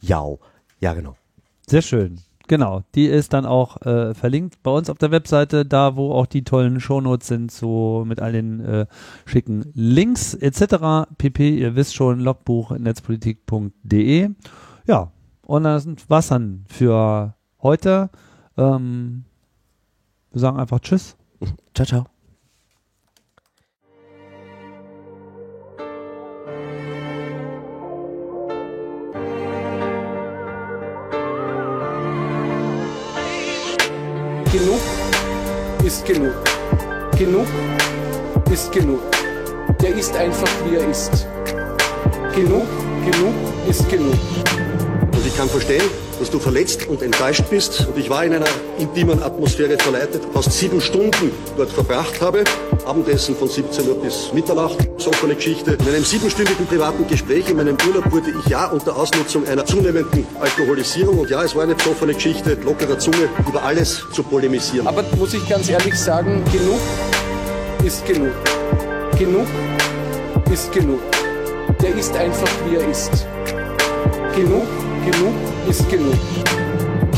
[0.00, 0.40] Yao.
[0.80, 1.14] Ja, genau.
[1.68, 2.18] Sehr schön.
[2.48, 6.26] Genau, die ist dann auch äh, verlinkt bei uns auf der Webseite, da wo auch
[6.26, 8.86] die tollen Shownotes sind, so mit all den äh,
[9.24, 11.08] schicken Links etc.
[11.18, 11.56] pp.
[11.58, 14.30] Ihr wisst schon, Logbuch netzpolitik.de.
[14.86, 15.12] Ja,
[15.46, 18.10] und das war's dann für heute.
[18.56, 19.24] Ähm,
[20.32, 21.16] wir sagen einfach Tschüss.
[21.74, 22.21] Ciao, ciao.
[34.52, 34.80] Genug
[35.82, 36.34] ist genug.
[37.16, 37.46] Genug
[38.50, 39.00] ist genug.
[39.80, 41.26] Der ist einfach, wie er ist.
[42.34, 42.66] Genug,
[43.02, 43.34] genug
[43.66, 44.12] ist genug.
[45.32, 45.82] Ich kann verstehen,
[46.18, 47.88] dass du verletzt und enttäuscht bist.
[47.88, 48.46] Und ich war in einer
[48.78, 52.44] intimen Atmosphäre verleitet, fast sieben Stunden dort verbracht habe.
[52.84, 55.78] Abendessen von 17 Uhr bis Mitternacht, so eine Geschichte.
[55.80, 60.26] In einem siebenstündigen privaten Gespräch in meinem Urlaub wurde ich ja unter Ausnutzung einer zunehmenden
[60.38, 64.86] Alkoholisierung und ja, es war eine psoffene Geschichte, lockerer Zunge, über alles zu polemisieren.
[64.86, 66.80] Aber muss ich ganz ehrlich sagen, genug
[67.82, 68.34] ist genug.
[69.18, 69.46] Genug
[70.52, 71.00] ist genug.
[71.80, 73.26] Der ist einfach, wie er ist.
[74.36, 74.66] Genug,
[75.10, 75.34] genug
[75.68, 76.14] ist genug.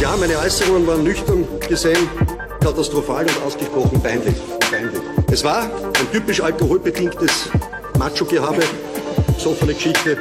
[0.00, 2.08] Ja, meine Äußerungen waren nüchtern gesehen
[2.64, 4.34] katastrophal und ausgesprochen peinlich.
[4.70, 5.00] peinlich.
[5.30, 7.50] Es war ein typisch alkoholbedingtes
[7.98, 8.62] Macho-Gehabe,
[9.38, 10.16] so eine Geschichte,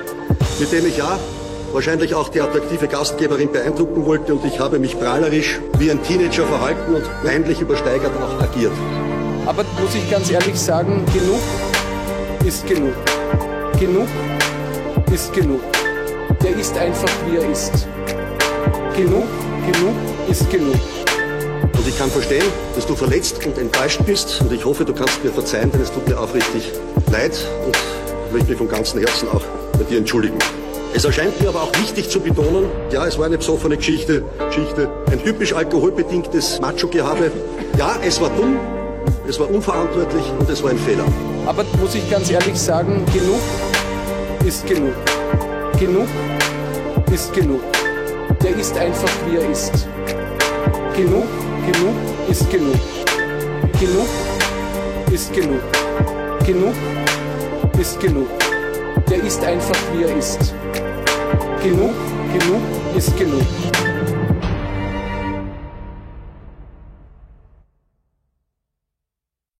[0.60, 1.18] mit dem ich ja
[1.72, 6.45] wahrscheinlich auch die attraktive Gastgeberin beeindrucken wollte und ich habe mich prahlerisch wie ein Teenager
[6.45, 8.73] verhalten und peinlich übersteigert auch agiert.
[9.45, 11.41] Aber muss ich ganz ehrlich sagen, genug
[12.45, 12.94] ist genug.
[13.80, 14.07] Genug
[15.11, 15.61] ist genug.
[16.43, 17.87] Der ist einfach, wie er ist.
[18.97, 19.23] Genug,
[19.71, 19.95] genug
[20.29, 20.75] ist genug.
[21.77, 22.43] Und ich kann verstehen,
[22.75, 25.91] dass du verletzt und enttäuscht bist und ich hoffe, du kannst mir verzeihen, denn es
[25.91, 26.73] tut mir aufrichtig
[27.09, 27.31] leid
[27.65, 27.77] und
[28.27, 29.41] ich möchte mich von ganzem Herzen auch
[29.77, 30.37] bei dir entschuldigen.
[30.93, 34.89] Es erscheint mir aber auch wichtig zu betonen, ja, es war eine besoffene Geschichte, Geschichte,
[35.11, 37.31] ein typisch alkoholbedingtes Macho-Gehabe.
[37.77, 38.59] Ja, es war dumm,
[39.27, 41.05] es war unverantwortlich und es war ein Fehler.
[41.45, 43.39] Aber muss ich ganz ehrlich sagen, genug
[44.45, 44.93] ist genug.
[45.79, 46.07] Genug
[47.11, 47.61] ist genug.
[48.41, 49.88] Der ist einfach, wie er ist.
[50.95, 51.27] Genug,
[51.65, 51.95] genug
[52.30, 52.80] ist genug.
[53.80, 54.07] Genug
[55.11, 55.61] ist genug.
[56.45, 56.75] Genug
[57.80, 58.27] ist genug.
[59.09, 60.53] Der ist einfach, wie er ist.
[61.61, 61.93] Genug,
[62.34, 62.61] genug
[62.95, 63.82] ist genug.